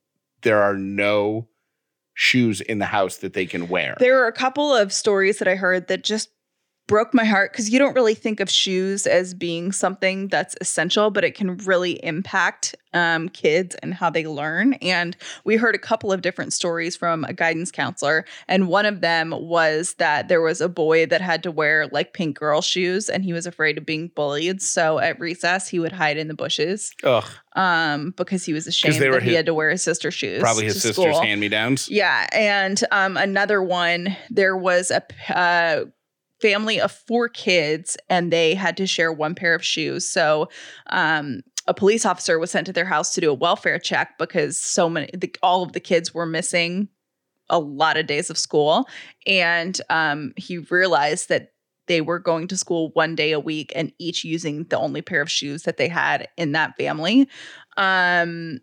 there 0.43 0.61
are 0.61 0.75
no 0.77 1.47
shoes 2.15 2.61
in 2.61 2.79
the 2.79 2.85
house 2.85 3.17
that 3.17 3.33
they 3.33 3.45
can 3.45 3.67
wear. 3.67 3.95
There 3.99 4.23
are 4.23 4.27
a 4.27 4.33
couple 4.33 4.73
of 4.73 4.91
stories 4.91 5.37
that 5.39 5.47
I 5.47 5.55
heard 5.55 5.87
that 5.87 6.03
just 6.03 6.29
broke 6.87 7.13
my 7.13 7.25
heart 7.25 7.51
because 7.51 7.69
you 7.69 7.79
don't 7.79 7.95
really 7.95 8.13
think 8.13 8.39
of 8.39 8.49
shoes 8.49 9.07
as 9.07 9.33
being 9.33 9.71
something 9.71 10.27
that's 10.27 10.55
essential, 10.61 11.09
but 11.09 11.23
it 11.23 11.35
can 11.35 11.57
really 11.57 12.03
impact 12.03 12.75
um, 12.93 13.27
kids 13.29 13.75
and 13.75 13.93
how 13.93 14.09
they 14.09 14.25
learn. 14.25 14.73
And 14.75 15.17
we 15.43 15.57
heard 15.57 15.75
a 15.75 15.79
couple 15.79 16.11
of 16.11 16.21
different 16.21 16.53
stories 16.53 16.95
from 16.95 17.25
a 17.25 17.33
guidance 17.33 17.71
counselor. 17.71 18.25
And 18.47 18.67
one 18.67 18.85
of 18.85 19.01
them 19.01 19.31
was 19.31 19.95
that 19.95 20.27
there 20.27 20.41
was 20.41 20.61
a 20.61 20.69
boy 20.69 21.05
that 21.07 21.21
had 21.21 21.43
to 21.43 21.51
wear 21.51 21.87
like 21.87 22.13
pink 22.13 22.37
girl 22.39 22.61
shoes 22.61 23.09
and 23.09 23.23
he 23.23 23.33
was 23.33 23.45
afraid 23.45 23.77
of 23.77 23.85
being 23.85 24.11
bullied. 24.15 24.61
So 24.61 24.99
at 24.99 25.19
recess, 25.19 25.67
he 25.67 25.79
would 25.79 25.91
hide 25.91 26.17
in 26.17 26.27
the 26.27 26.33
bushes 26.33 26.93
Ugh. 27.03 27.25
um, 27.55 28.13
because 28.15 28.45
he 28.45 28.53
was 28.53 28.65
ashamed 28.65 28.95
that 28.95 29.23
he 29.23 29.33
had 29.33 29.47
to 29.47 29.53
wear 29.53 29.69
his 29.71 29.83
sister's 29.83 30.13
shoes. 30.13 30.39
Probably 30.39 30.65
his 30.65 30.81
sister's 30.81 31.19
hand 31.19 31.41
me 31.41 31.49
downs. 31.49 31.89
Yeah, 31.89 32.27
and 32.31 32.81
um, 32.91 33.17
another 33.17 33.61
one. 33.61 34.15
There 34.29 34.55
was 34.55 34.91
a 34.91 35.03
uh, 35.35 35.85
family 36.45 36.79
of 36.79 36.91
four 36.91 37.27
kids, 37.27 37.97
and 38.07 38.31
they 38.31 38.53
had 38.53 38.77
to 38.77 38.85
share 38.85 39.11
one 39.11 39.33
pair 39.33 39.55
of 39.55 39.65
shoes. 39.65 40.07
So, 40.07 40.47
um, 40.91 41.41
a 41.67 41.73
police 41.73 42.05
officer 42.05 42.37
was 42.37 42.51
sent 42.51 42.67
to 42.67 42.73
their 42.73 42.85
house 42.85 43.15
to 43.15 43.21
do 43.21 43.31
a 43.31 43.33
welfare 43.33 43.79
check 43.79 44.19
because 44.19 44.59
so 44.59 44.87
many, 44.87 45.09
the, 45.15 45.35
all 45.41 45.63
of 45.63 45.73
the 45.73 45.79
kids 45.79 46.13
were 46.13 46.27
missing 46.27 46.87
a 47.49 47.57
lot 47.57 47.97
of 47.97 48.05
days 48.05 48.29
of 48.29 48.37
school, 48.37 48.87
and 49.25 49.81
um, 49.89 50.33
he 50.37 50.59
realized 50.59 51.29
that 51.29 51.53
they 51.87 52.01
were 52.01 52.19
going 52.19 52.47
to 52.49 52.57
school 52.57 52.91
one 52.93 53.15
day 53.15 53.31
a 53.31 53.39
week 53.39 53.71
and 53.75 53.91
each 53.97 54.23
using 54.23 54.65
the 54.65 54.77
only 54.77 55.01
pair 55.01 55.21
of 55.21 55.31
shoes 55.31 55.63
that 55.63 55.77
they 55.77 55.87
had 55.87 56.27
in 56.37 56.51
that 56.51 56.77
family. 56.77 57.27
Um, 57.77 58.59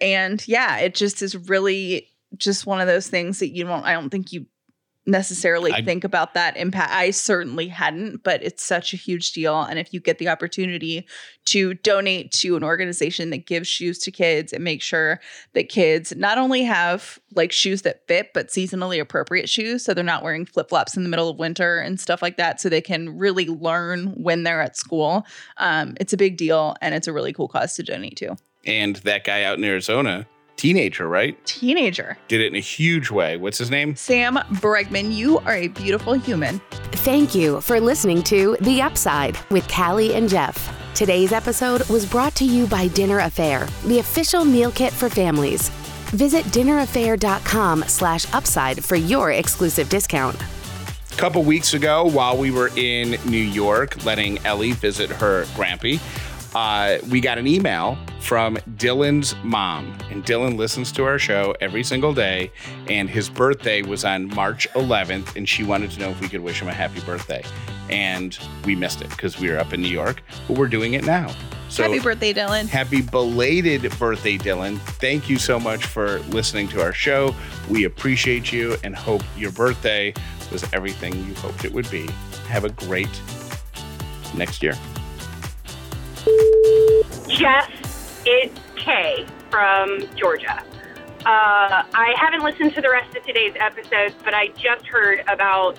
and 0.00 0.46
yeah, 0.48 0.78
it 0.78 0.96
just 0.96 1.22
is 1.22 1.36
really 1.36 2.08
just 2.36 2.66
one 2.66 2.80
of 2.80 2.88
those 2.88 3.08
things 3.08 3.38
that 3.38 3.50
you 3.50 3.64
don't, 3.64 3.84
I 3.84 3.92
don't 3.92 4.10
think 4.10 4.32
you 4.32 4.46
necessarily 5.06 5.72
I- 5.72 5.82
think 5.82 6.04
about 6.04 6.34
that 6.34 6.56
impact. 6.56 6.92
I 6.92 7.10
certainly 7.10 7.68
hadn't, 7.68 8.22
but 8.22 8.42
it's 8.42 8.62
such 8.62 8.92
a 8.92 8.96
huge 8.96 9.32
deal. 9.32 9.62
And 9.62 9.78
if 9.78 9.92
you 9.92 10.00
get 10.00 10.18
the 10.18 10.28
opportunity 10.28 11.06
to 11.46 11.74
donate 11.74 12.32
to 12.32 12.56
an 12.56 12.62
organization 12.62 13.30
that 13.30 13.46
gives 13.46 13.66
shoes 13.66 13.98
to 14.00 14.10
kids 14.10 14.52
and 14.52 14.62
make 14.62 14.82
sure 14.82 15.20
that 15.54 15.68
kids 15.68 16.14
not 16.16 16.38
only 16.38 16.62
have 16.62 17.18
like 17.34 17.50
shoes 17.50 17.82
that 17.82 18.06
fit, 18.06 18.32
but 18.34 18.48
seasonally 18.48 19.00
appropriate 19.00 19.48
shoes. 19.48 19.84
So 19.84 19.94
they're 19.94 20.04
not 20.04 20.22
wearing 20.22 20.44
flip 20.44 20.68
flops 20.68 20.96
in 20.96 21.02
the 21.02 21.08
middle 21.08 21.28
of 21.28 21.38
winter 21.38 21.78
and 21.78 21.98
stuff 21.98 22.22
like 22.22 22.36
that. 22.36 22.60
So 22.60 22.68
they 22.68 22.80
can 22.80 23.16
really 23.18 23.46
learn 23.46 24.08
when 24.22 24.42
they're 24.42 24.60
at 24.60 24.76
school. 24.76 25.24
Um, 25.56 25.96
it's 25.98 26.12
a 26.12 26.16
big 26.16 26.36
deal 26.36 26.76
and 26.80 26.94
it's 26.94 27.08
a 27.08 27.12
really 27.12 27.32
cool 27.32 27.48
cause 27.48 27.74
to 27.74 27.82
donate 27.82 28.16
to. 28.18 28.36
And 28.66 28.96
that 28.96 29.24
guy 29.24 29.44
out 29.44 29.56
in 29.58 29.64
Arizona, 29.64 30.26
teenager, 30.60 31.08
right? 31.08 31.42
Teenager. 31.46 32.18
Did 32.28 32.42
it 32.42 32.48
in 32.48 32.54
a 32.54 32.60
huge 32.60 33.10
way. 33.10 33.38
What's 33.38 33.56
his 33.56 33.70
name? 33.70 33.96
Sam 33.96 34.34
Bregman, 34.60 35.14
you 35.14 35.38
are 35.38 35.54
a 35.54 35.68
beautiful 35.68 36.12
human. 36.12 36.60
Thank 37.02 37.34
you 37.34 37.62
for 37.62 37.80
listening 37.80 38.22
to 38.24 38.58
The 38.60 38.82
Upside 38.82 39.38
with 39.50 39.66
Callie 39.68 40.14
and 40.14 40.28
Jeff. 40.28 40.76
Today's 40.94 41.32
episode 41.32 41.88
was 41.88 42.04
brought 42.04 42.34
to 42.34 42.44
you 42.44 42.66
by 42.66 42.88
Dinner 42.88 43.20
A'Fare, 43.20 43.70
the 43.84 44.00
official 44.00 44.44
meal 44.44 44.70
kit 44.70 44.92
for 44.92 45.08
families. 45.08 45.70
Visit 46.10 46.44
dinnerafare.com 46.46 47.84
slash 47.86 48.30
upside 48.34 48.84
for 48.84 48.96
your 48.96 49.30
exclusive 49.30 49.88
discount. 49.88 50.36
A 51.12 51.16
couple 51.16 51.42
weeks 51.42 51.72
ago, 51.72 52.04
while 52.04 52.36
we 52.36 52.50
were 52.50 52.70
in 52.76 53.16
New 53.24 53.38
York, 53.38 54.04
letting 54.04 54.38
Ellie 54.44 54.72
visit 54.72 55.08
her 55.08 55.44
grampy, 55.54 56.00
uh, 56.54 56.98
we 57.10 57.20
got 57.20 57.38
an 57.38 57.46
email 57.46 57.98
from 58.20 58.56
Dylan's 58.76 59.34
mom. 59.42 59.96
And 60.10 60.24
Dylan 60.24 60.56
listens 60.56 60.92
to 60.92 61.04
our 61.04 61.18
show 61.18 61.54
every 61.60 61.82
single 61.82 62.12
day. 62.12 62.50
And 62.88 63.08
his 63.08 63.28
birthday 63.28 63.82
was 63.82 64.04
on 64.04 64.28
March 64.34 64.68
11th. 64.70 65.36
And 65.36 65.48
she 65.48 65.64
wanted 65.64 65.90
to 65.92 66.00
know 66.00 66.10
if 66.10 66.20
we 66.20 66.28
could 66.28 66.40
wish 66.40 66.60
him 66.60 66.68
a 66.68 66.72
happy 66.72 67.00
birthday. 67.00 67.42
And 67.88 68.38
we 68.64 68.74
missed 68.74 69.00
it 69.02 69.10
because 69.10 69.38
we 69.38 69.50
were 69.50 69.58
up 69.58 69.72
in 69.72 69.80
New 69.80 69.88
York, 69.88 70.22
but 70.46 70.56
we're 70.56 70.68
doing 70.68 70.94
it 70.94 71.04
now. 71.04 71.34
So 71.68 71.84
Happy 71.84 72.00
birthday, 72.00 72.32
Dylan. 72.32 72.66
Happy 72.66 73.00
belated 73.00 73.82
birthday, 73.98 74.36
Dylan. 74.36 74.78
Thank 74.78 75.28
you 75.28 75.38
so 75.38 75.60
much 75.60 75.84
for 75.84 76.18
listening 76.30 76.66
to 76.68 76.82
our 76.82 76.92
show. 76.92 77.34
We 77.68 77.84
appreciate 77.84 78.52
you 78.52 78.76
and 78.82 78.94
hope 78.94 79.22
your 79.36 79.52
birthday 79.52 80.12
was 80.50 80.64
everything 80.72 81.14
you 81.26 81.34
hoped 81.34 81.64
it 81.64 81.72
would 81.72 81.88
be. 81.90 82.08
Have 82.48 82.64
a 82.64 82.70
great 82.70 83.08
next 84.34 84.64
year. 84.64 84.74
Jeff, 87.30 87.70
it's 88.26 88.60
Kay 88.74 89.24
from 89.50 90.00
Georgia. 90.16 90.62
Uh, 91.20 91.84
I 91.94 92.14
haven't 92.18 92.42
listened 92.42 92.74
to 92.74 92.80
the 92.80 92.90
rest 92.90 93.16
of 93.16 93.24
today's 93.24 93.54
episodes, 93.60 94.16
but 94.24 94.34
I 94.34 94.48
just 94.48 94.84
heard 94.86 95.20
about 95.28 95.78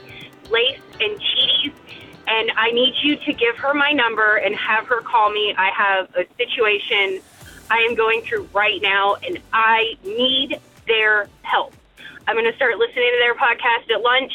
Lace 0.49 0.79
and 1.01 1.19
Cheaties, 1.19 1.73
and 2.27 2.51
I 2.55 2.71
need 2.71 2.93
you 3.03 3.17
to 3.17 3.33
give 3.33 3.57
her 3.57 3.73
my 3.73 3.91
number 3.91 4.37
and 4.37 4.55
have 4.55 4.87
her 4.87 5.01
call 5.01 5.29
me. 5.29 5.53
I 5.57 5.71
have 5.71 6.09
a 6.15 6.25
situation 6.37 7.21
I 7.69 7.79
am 7.79 7.95
going 7.95 8.21
through 8.21 8.47
right 8.53 8.81
now, 8.81 9.15
and 9.15 9.37
I 9.51 9.95
need 10.05 10.57
their 10.87 11.27
help. 11.41 11.73
I'm 12.27 12.35
going 12.35 12.49
to 12.49 12.55
start 12.55 12.77
listening 12.77 13.11
to 13.11 13.19
their 13.19 13.35
podcast 13.35 13.93
at 13.93 14.01
lunch. 14.01 14.31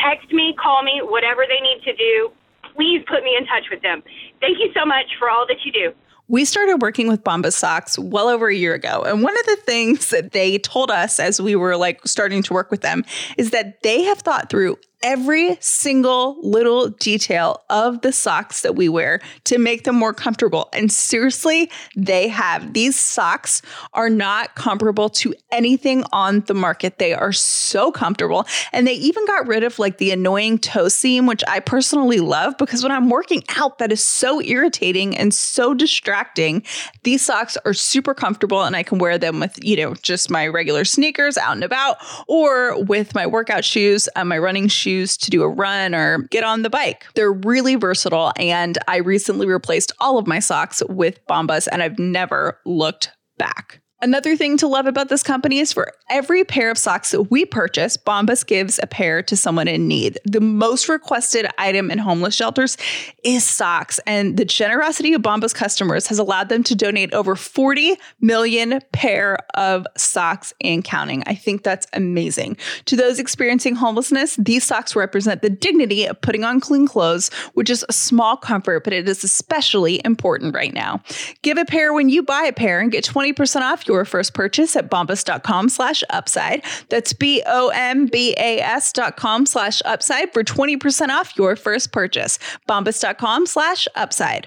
Text 0.00 0.32
me, 0.32 0.54
call 0.54 0.84
me, 0.84 1.00
whatever 1.02 1.46
they 1.48 1.60
need 1.60 1.82
to 1.82 1.96
do. 1.96 2.30
Please 2.74 3.04
put 3.08 3.24
me 3.24 3.36
in 3.36 3.44
touch 3.46 3.70
with 3.70 3.82
them. 3.82 4.04
Thank 4.40 4.58
you 4.58 4.72
so 4.72 4.84
much 4.84 5.16
for 5.18 5.28
all 5.28 5.46
that 5.48 5.64
you 5.64 5.72
do. 5.72 5.94
We 6.28 6.44
started 6.44 6.80
working 6.80 7.08
with 7.08 7.22
Bombas 7.22 7.52
Socks 7.52 7.98
well 7.98 8.28
over 8.28 8.48
a 8.48 8.54
year 8.54 8.74
ago. 8.74 9.02
And 9.02 9.22
one 9.22 9.38
of 9.38 9.46
the 9.46 9.56
things 9.56 10.10
that 10.10 10.32
they 10.32 10.58
told 10.58 10.90
us 10.90 11.20
as 11.20 11.40
we 11.40 11.54
were 11.54 11.76
like 11.76 12.00
starting 12.06 12.42
to 12.44 12.54
work 12.54 12.70
with 12.70 12.80
them 12.80 13.04
is 13.36 13.50
that 13.50 13.82
they 13.82 14.02
have 14.04 14.18
thought 14.18 14.48
through 14.48 14.78
every 15.04 15.58
single 15.60 16.38
little 16.40 16.88
detail 16.88 17.62
of 17.68 18.00
the 18.00 18.10
socks 18.10 18.62
that 18.62 18.74
we 18.74 18.88
wear 18.88 19.20
to 19.44 19.58
make 19.58 19.84
them 19.84 19.94
more 19.94 20.14
comfortable. 20.14 20.70
And 20.72 20.90
seriously, 20.90 21.70
they 21.94 22.26
have. 22.28 22.72
These 22.72 22.98
socks 22.98 23.60
are 23.92 24.08
not 24.08 24.54
comparable 24.54 25.10
to 25.10 25.34
anything 25.52 26.04
on 26.10 26.40
the 26.40 26.54
market. 26.54 26.98
They 26.98 27.12
are 27.12 27.32
so 27.32 27.92
comfortable. 27.92 28.46
And 28.72 28.86
they 28.86 28.94
even 28.94 29.26
got 29.26 29.46
rid 29.46 29.62
of 29.62 29.78
like 29.78 29.98
the 29.98 30.10
annoying 30.10 30.58
toe 30.58 30.88
seam, 30.88 31.26
which 31.26 31.44
I 31.46 31.60
personally 31.60 32.20
love 32.20 32.56
because 32.56 32.82
when 32.82 32.90
I'm 32.90 33.10
working 33.10 33.44
out, 33.58 33.78
that 33.78 33.92
is 33.92 34.02
so 34.02 34.40
irritating 34.40 35.16
and 35.18 35.34
so 35.34 35.74
distracting. 35.74 36.62
These 37.02 37.22
socks 37.22 37.58
are 37.66 37.74
super 37.74 38.14
comfortable 38.14 38.62
and 38.62 38.74
I 38.74 38.82
can 38.82 38.96
wear 38.96 39.18
them 39.18 39.38
with, 39.38 39.62
you 39.62 39.76
know, 39.76 39.94
just 39.96 40.30
my 40.30 40.46
regular 40.46 40.86
sneakers 40.86 41.36
out 41.36 41.52
and 41.52 41.64
about 41.64 41.98
or 42.26 42.82
with 42.84 43.14
my 43.14 43.26
workout 43.26 43.66
shoes, 43.66 44.08
my 44.16 44.38
running 44.38 44.68
shoes 44.68 44.93
to 45.02 45.30
do 45.30 45.42
a 45.42 45.48
run 45.48 45.94
or 45.94 46.26
get 46.30 46.44
on 46.44 46.62
the 46.62 46.70
bike. 46.70 47.06
They're 47.14 47.32
really 47.32 47.74
versatile. 47.74 48.32
And 48.38 48.78
I 48.88 48.96
recently 48.96 49.46
replaced 49.46 49.92
all 50.00 50.18
of 50.18 50.26
my 50.26 50.38
socks 50.38 50.82
with 50.88 51.20
Bombas 51.26 51.68
and 51.70 51.82
I've 51.82 51.98
never 51.98 52.60
looked 52.64 53.10
back. 53.38 53.80
Another 54.04 54.36
thing 54.36 54.58
to 54.58 54.66
love 54.66 54.84
about 54.84 55.08
this 55.08 55.22
company 55.22 55.60
is 55.60 55.72
for 55.72 55.90
every 56.10 56.44
pair 56.44 56.70
of 56.70 56.76
socks 56.76 57.12
that 57.12 57.22
we 57.30 57.46
purchase, 57.46 57.96
Bombas 57.96 58.46
gives 58.46 58.78
a 58.82 58.86
pair 58.86 59.22
to 59.22 59.34
someone 59.34 59.66
in 59.66 59.88
need. 59.88 60.18
The 60.26 60.42
most 60.42 60.90
requested 60.90 61.46
item 61.56 61.90
in 61.90 61.96
homeless 61.96 62.34
shelters 62.34 62.76
is 63.24 63.44
socks, 63.44 63.98
and 64.06 64.36
the 64.36 64.44
generosity 64.44 65.14
of 65.14 65.22
Bombas 65.22 65.54
customers 65.54 66.06
has 66.08 66.18
allowed 66.18 66.50
them 66.50 66.62
to 66.64 66.74
donate 66.74 67.14
over 67.14 67.34
40 67.34 67.96
million 68.20 68.80
pair 68.92 69.38
of 69.54 69.86
socks 69.96 70.52
and 70.60 70.84
counting. 70.84 71.22
I 71.26 71.34
think 71.34 71.62
that's 71.62 71.86
amazing. 71.94 72.58
To 72.84 72.96
those 72.96 73.18
experiencing 73.18 73.74
homelessness, 73.74 74.36
these 74.36 74.64
socks 74.64 74.94
represent 74.94 75.40
the 75.40 75.48
dignity 75.48 76.04
of 76.04 76.20
putting 76.20 76.44
on 76.44 76.60
clean 76.60 76.86
clothes, 76.86 77.32
which 77.54 77.70
is 77.70 77.86
a 77.88 77.92
small 77.94 78.36
comfort, 78.36 78.84
but 78.84 78.92
it 78.92 79.08
is 79.08 79.24
especially 79.24 80.02
important 80.04 80.54
right 80.54 80.74
now. 80.74 81.02
Give 81.40 81.56
a 81.56 81.64
pair 81.64 81.94
when 81.94 82.10
you 82.10 82.22
buy 82.22 82.42
a 82.42 82.52
pair 82.52 82.80
and 82.80 82.92
get 82.92 83.02
20% 83.02 83.62
off 83.62 83.86
your 83.86 83.93
first 84.04 84.34
purchase 84.34 84.74
at 84.74 84.90
bombas.com 84.90 85.68
slash 85.68 86.02
upside. 86.10 86.64
That's 86.88 87.12
B-O-M-B-A-S 87.12 88.92
dot 88.92 89.16
com 89.16 89.46
slash 89.46 89.80
upside 89.84 90.32
for 90.32 90.42
20% 90.42 91.10
off 91.10 91.36
your 91.36 91.54
first 91.54 91.92
purchase. 91.92 92.40
Bombas.com 92.68 93.46
slash 93.46 93.86
upside. 93.94 94.46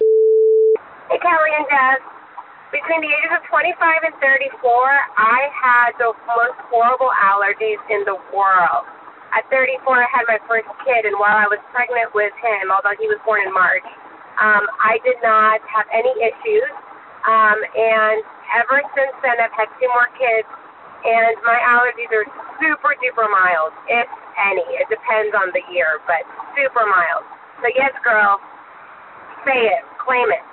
Hey, 1.08 1.20
Kelly 1.24 1.52
and 1.56 1.68
Jess. 1.72 2.04
Between 2.76 3.00
the 3.00 3.08
ages 3.08 3.32
of 3.32 3.48
25 3.48 4.12
and 4.12 4.16
34, 4.20 4.60
I 5.16 5.48
had 5.56 5.96
the 6.04 6.12
most 6.28 6.60
horrible 6.68 7.16
allergies 7.16 7.80
in 7.88 8.04
the 8.04 8.20
world. 8.36 8.84
At 9.32 9.48
34, 9.48 10.04
I 10.04 10.08
had 10.12 10.28
my 10.28 10.40
first 10.52 10.68
kid, 10.84 11.08
and 11.08 11.16
while 11.16 11.36
I 11.36 11.48
was 11.48 11.64
pregnant 11.72 12.12
with 12.12 12.36
him, 12.44 12.68
although 12.68 12.96
he 13.00 13.08
was 13.08 13.20
born 13.24 13.40
in 13.40 13.56
March, 13.56 13.88
um, 14.40 14.68
I 14.84 15.00
did 15.04 15.16
not 15.24 15.64
have 15.64 15.88
any 15.96 16.12
issues. 16.20 16.68
Um, 17.26 17.58
and 17.58 18.22
ever 18.54 18.84
since 18.94 19.16
then, 19.26 19.42
I've 19.42 19.56
had 19.56 19.72
two 19.82 19.90
more 19.90 20.12
kids, 20.14 20.48
and 21.06 21.34
my 21.42 21.58
allergies 21.58 22.12
are 22.14 22.28
super 22.62 22.94
duper 23.02 23.26
mild, 23.26 23.74
if 23.90 24.08
any. 24.38 24.66
It 24.78 24.88
depends 24.92 25.34
on 25.34 25.50
the 25.56 25.64
year, 25.74 26.00
but 26.06 26.22
super 26.54 26.86
mild. 26.86 27.26
So 27.64 27.68
yes, 27.74 27.92
girl, 28.04 28.38
say 29.46 29.58
it, 29.72 29.84
claim 30.04 30.30
it. 30.30 30.46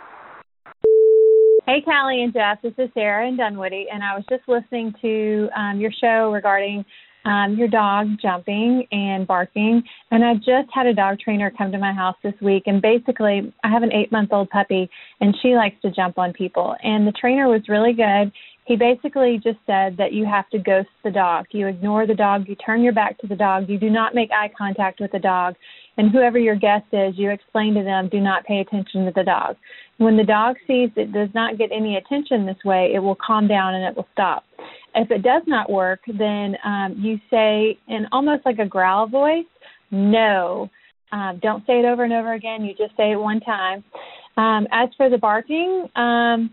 Hey, 1.66 1.80
Callie 1.80 2.22
and 2.22 2.32
Jeff. 2.32 2.60
This 2.60 2.74
is 2.76 2.90
Sarah 2.92 3.26
in 3.26 3.36
Dunwoody, 3.36 3.86
and 3.90 4.04
I 4.04 4.14
was 4.14 4.24
just 4.28 4.44
listening 4.48 4.92
to 5.00 5.48
um, 5.56 5.80
your 5.80 5.90
show 5.98 6.30
regarding 6.30 6.84
um, 7.24 7.56
your 7.56 7.68
dog 7.68 8.08
jumping 8.20 8.86
and 8.92 9.26
barking. 9.26 9.82
And 10.10 10.24
I 10.24 10.34
just 10.34 10.68
had 10.72 10.86
a 10.86 10.94
dog 10.94 11.18
trainer 11.20 11.50
come 11.56 11.72
to 11.72 11.78
my 11.78 11.92
house 11.92 12.16
this 12.22 12.34
week, 12.40 12.64
and 12.66 12.80
basically, 12.82 13.52
I 13.62 13.68
have 13.68 13.82
an 13.82 13.92
eight 13.92 14.12
month 14.12 14.32
old 14.32 14.50
puppy, 14.50 14.88
and 15.20 15.34
she 15.42 15.54
likes 15.54 15.80
to 15.82 15.90
jump 15.90 16.18
on 16.18 16.32
people. 16.32 16.76
And 16.82 17.06
the 17.06 17.12
trainer 17.12 17.48
was 17.48 17.62
really 17.68 17.92
good. 17.92 18.32
He 18.66 18.76
basically 18.76 19.38
just 19.42 19.58
said 19.66 19.96
that 19.98 20.12
you 20.12 20.24
have 20.24 20.48
to 20.50 20.58
ghost 20.58 20.88
the 21.02 21.10
dog. 21.10 21.46
You 21.50 21.66
ignore 21.66 22.06
the 22.06 22.14
dog, 22.14 22.48
you 22.48 22.54
turn 22.54 22.82
your 22.82 22.94
back 22.94 23.18
to 23.18 23.26
the 23.26 23.36
dog, 23.36 23.68
you 23.68 23.78
do 23.78 23.90
not 23.90 24.14
make 24.14 24.30
eye 24.32 24.50
contact 24.56 25.00
with 25.00 25.12
the 25.12 25.18
dog, 25.18 25.54
and 25.96 26.10
whoever 26.10 26.38
your 26.38 26.56
guest 26.56 26.86
is, 26.92 27.14
you 27.16 27.30
explain 27.30 27.74
to 27.74 27.82
them, 27.82 28.08
do 28.10 28.20
not 28.20 28.44
pay 28.44 28.60
attention 28.60 29.04
to 29.04 29.12
the 29.14 29.22
dog. 29.22 29.56
When 29.98 30.16
the 30.16 30.24
dog 30.24 30.56
sees 30.66 30.90
it 30.96 31.12
does 31.12 31.28
not 31.34 31.58
get 31.58 31.70
any 31.72 31.96
attention 31.96 32.46
this 32.46 32.62
way, 32.64 32.92
it 32.94 32.98
will 32.98 33.16
calm 33.24 33.46
down 33.46 33.74
and 33.74 33.84
it 33.84 33.96
will 33.96 34.08
stop. 34.12 34.44
If 34.94 35.10
it 35.10 35.22
does 35.22 35.42
not 35.46 35.70
work, 35.70 36.00
then 36.06 36.56
um, 36.64 36.96
you 36.98 37.18
say 37.30 37.78
in 37.88 38.06
almost 38.12 38.44
like 38.44 38.58
a 38.58 38.66
growl 38.66 39.06
voice, 39.06 39.44
no. 39.90 40.70
Um, 41.12 41.38
don't 41.42 41.64
say 41.66 41.78
it 41.78 41.84
over 41.84 42.02
and 42.02 42.12
over 42.12 42.32
again. 42.32 42.64
You 42.64 42.74
just 42.74 42.96
say 42.96 43.12
it 43.12 43.16
one 43.16 43.40
time. 43.40 43.84
Um, 44.36 44.66
as 44.72 44.88
for 44.96 45.08
the 45.08 45.18
barking, 45.18 45.88
um, 45.94 46.52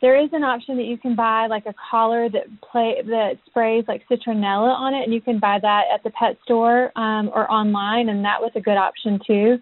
there 0.00 0.22
is 0.22 0.30
an 0.32 0.42
option 0.42 0.76
that 0.76 0.84
you 0.84 0.96
can 0.96 1.14
buy 1.14 1.46
like 1.48 1.66
a 1.66 1.74
collar 1.90 2.28
that 2.30 2.44
play 2.70 2.96
that 3.04 3.32
sprays 3.46 3.84
like 3.86 4.02
citronella 4.10 4.72
on 4.72 4.94
it, 4.94 5.04
and 5.04 5.12
you 5.12 5.20
can 5.20 5.38
buy 5.38 5.58
that 5.60 5.82
at 5.92 6.02
the 6.02 6.10
pet 6.10 6.36
store 6.44 6.90
um, 6.96 7.30
or 7.34 7.50
online, 7.50 8.08
and 8.08 8.24
that 8.24 8.40
was 8.40 8.50
a 8.54 8.60
good 8.60 8.76
option 8.76 9.20
too. 9.26 9.58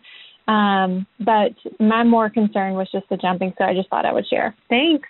Um, 0.51 1.07
but 1.19 1.53
my 1.79 2.05
more 2.05 2.31
concern 2.31 2.75
was 2.75 2.89
just 2.91 3.09
the 3.11 3.17
jumping, 3.17 3.53
so 3.59 3.65
I 3.65 3.75
just 3.75 3.91
thought 3.91 4.07
I 4.07 4.13
would 4.13 4.27
share. 4.29 4.55
Thanks. 4.69 5.09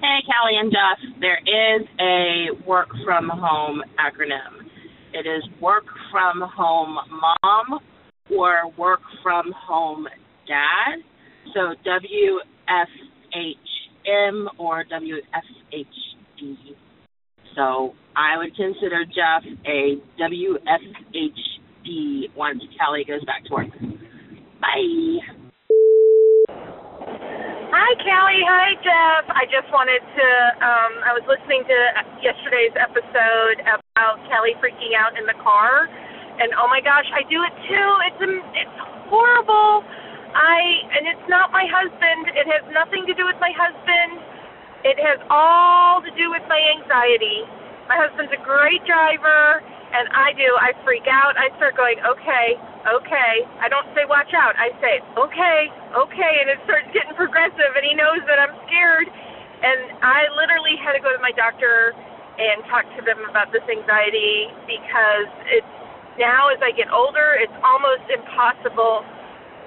Hey, 0.00 0.18
Callie 0.26 0.58
and 0.58 0.72
Jeff. 0.72 1.20
There 1.20 1.38
is 1.38 1.86
a 2.00 2.66
work 2.66 2.88
from 3.04 3.28
home 3.28 3.82
acronym. 4.00 4.66
It 5.12 5.28
is 5.28 5.44
work 5.60 5.84
from 6.10 6.40
home 6.40 6.96
mom 7.20 7.80
or 8.36 8.70
work 8.76 9.00
from 9.22 9.52
home 9.52 10.06
dad. 10.48 11.04
So 11.54 11.74
WFHM 14.02 14.46
or 14.58 14.84
WFHD. 14.84 16.56
So 17.54 17.94
I 18.16 18.36
would 18.38 18.56
consider 18.56 19.04
Jeff 19.04 19.44
a 19.66 20.00
WFHD 20.20 21.56
once 22.36 22.62
Callie 22.78 23.04
goes 23.06 23.24
back 23.24 23.44
to 23.46 23.52
work. 23.52 23.70
Bye. 24.60 25.18
Hi, 27.72 27.90
Callie. 28.04 28.44
Hi, 28.44 28.74
Jeff. 28.84 29.24
I 29.32 29.44
just 29.48 29.72
wanted 29.72 30.00
to. 30.00 30.26
Um, 30.60 30.92
I 31.08 31.12
was 31.16 31.24
listening 31.24 31.64
to 31.64 31.76
yesterday's 32.20 32.76
episode 32.76 33.64
about 33.64 34.20
Kelly 34.28 34.52
freaking 34.60 34.92
out 34.96 35.16
in 35.18 35.24
the 35.24 35.36
car, 35.42 35.88
and 36.40 36.52
oh 36.60 36.68
my 36.68 36.80
gosh, 36.80 37.08
I 37.12 37.24
do 37.28 37.40
it 37.42 37.54
too. 37.68 37.88
It's 38.12 38.20
it's 38.54 38.76
horrible. 39.08 39.84
I 40.32 40.60
and 40.96 41.04
it's 41.08 41.26
not 41.28 41.52
my 41.52 41.64
husband. 41.68 42.32
It 42.32 42.48
has 42.48 42.64
nothing 42.72 43.04
to 43.08 43.14
do 43.14 43.24
with 43.28 43.36
my 43.40 43.52
husband. 43.52 44.20
It 44.82 44.98
has 44.98 45.20
all 45.30 46.02
to 46.02 46.10
do 46.18 46.32
with 46.32 46.42
my 46.50 46.58
anxiety. 46.74 47.46
My 47.86 47.94
husband's 48.00 48.34
a 48.34 48.42
great 48.42 48.82
driver, 48.82 49.62
and 49.62 50.10
I 50.10 50.34
do. 50.34 50.48
I 50.58 50.74
freak 50.82 51.06
out. 51.06 51.38
I 51.38 51.54
start 51.60 51.78
going, 51.78 52.02
okay, 52.02 52.58
okay. 52.90 53.34
I 53.62 53.70
don't 53.70 53.86
say 53.94 54.08
watch 54.08 54.34
out. 54.34 54.58
I 54.58 54.74
say, 54.82 54.98
okay, 55.14 55.70
okay. 55.94 56.34
And 56.42 56.48
it 56.50 56.58
starts 56.66 56.90
getting 56.90 57.14
progressive, 57.14 57.78
and 57.78 57.84
he 57.86 57.94
knows 57.94 58.26
that 58.26 58.42
I'm 58.42 58.54
scared. 58.66 59.06
And 59.62 59.94
I 60.02 60.26
literally 60.34 60.74
had 60.82 60.98
to 60.98 61.02
go 61.04 61.14
to 61.14 61.22
my 61.22 61.30
doctor 61.30 61.94
and 62.40 62.66
talk 62.66 62.82
to 62.98 63.06
them 63.06 63.22
about 63.30 63.54
this 63.54 63.62
anxiety 63.70 64.50
because 64.66 65.30
it's 65.52 65.74
now 66.18 66.50
as 66.50 66.58
I 66.58 66.74
get 66.74 66.90
older, 66.90 67.38
it's 67.38 67.54
almost 67.62 68.02
impossible 68.10 69.06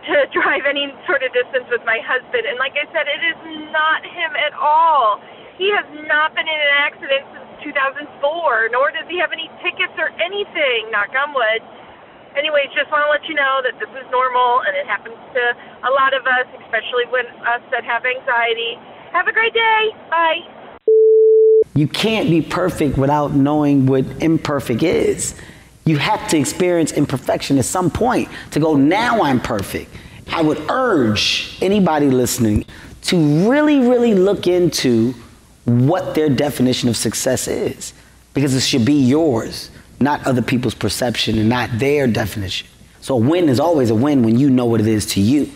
to 0.06 0.16
drive 0.34 0.70
any 0.70 0.94
sort 1.10 1.26
of 1.26 1.34
distance 1.34 1.66
with 1.74 1.82
my 1.86 1.98
husband. 2.06 2.46
And 2.46 2.62
like 2.62 2.78
I 2.78 2.86
said, 2.94 3.10
it 3.10 3.24
is 3.26 3.40
not 3.74 4.06
him 4.06 4.32
at 4.38 4.54
all. 4.54 5.22
He 5.58 5.72
has 5.74 5.88
not 6.06 6.36
been 6.36 6.46
in 6.46 6.60
an 6.60 6.74
accident 6.78 7.24
since 7.32 7.74
2004, 8.22 8.70
nor 8.76 8.92
does 8.92 9.08
he 9.10 9.18
have 9.18 9.32
any 9.32 9.50
tickets 9.64 9.96
or 9.98 10.12
anything, 10.22 10.92
knock 10.92 11.10
on 11.16 11.34
wood. 11.34 11.64
Anyways, 12.36 12.68
just 12.76 12.92
want 12.92 13.08
to 13.08 13.10
let 13.10 13.24
you 13.32 13.34
know 13.34 13.64
that 13.64 13.80
this 13.80 13.90
is 13.96 14.06
normal 14.12 14.62
and 14.68 14.76
it 14.76 14.86
happens 14.86 15.16
to 15.16 15.44
a 15.88 15.92
lot 15.96 16.12
of 16.12 16.28
us, 16.28 16.46
especially 16.60 17.08
when 17.08 17.26
us 17.48 17.64
that 17.72 17.88
have 17.88 18.04
anxiety. 18.04 18.76
Have 19.16 19.28
a 19.28 19.34
great 19.34 19.54
day. 19.54 19.96
Bye. 20.12 20.44
You 21.74 21.88
can't 21.88 22.30
be 22.30 22.42
perfect 22.42 22.98
without 22.98 23.34
knowing 23.34 23.86
what 23.86 24.06
imperfect 24.22 24.84
is. 24.84 25.40
You 25.86 25.98
have 25.98 26.28
to 26.30 26.38
experience 26.38 26.94
imperfection 26.94 27.60
at 27.60 27.66
some 27.66 27.92
point 27.92 28.30
to 28.52 28.60
go, 28.60 28.76
now 28.76 29.22
I'm 29.22 29.40
perfect. 29.40 29.92
I 30.28 30.42
would 30.42 30.60
urge 30.70 31.58
anybody 31.62 32.10
listening 32.10 32.66
to 33.04 33.48
really, 33.50 33.80
really 33.80 34.16
look 34.16 34.48
into 34.48 35.14
what 35.66 36.16
their 36.16 36.30
definition 36.30 36.90
of 36.90 36.98
success 36.98 37.48
is 37.48 37.94
because 38.34 38.56
it 38.56 38.62
should 38.62 38.86
be 38.86 38.94
yours, 38.94 39.70
not 40.00 40.26
other 40.26 40.42
people's 40.42 40.74
perception 40.74 41.38
and 41.38 41.50
not 41.50 41.70
their 41.78 42.08
definition. 42.08 42.68
So 43.02 43.16
a 43.16 43.20
win 43.20 43.48
is 43.48 43.60
always 43.60 43.92
a 43.92 43.96
win 43.96 44.24
when 44.24 44.40
you 44.40 44.50
know 44.50 44.66
what 44.66 44.82
it 44.82 44.88
is 44.88 45.06
to 45.08 45.22
you. 45.22 45.52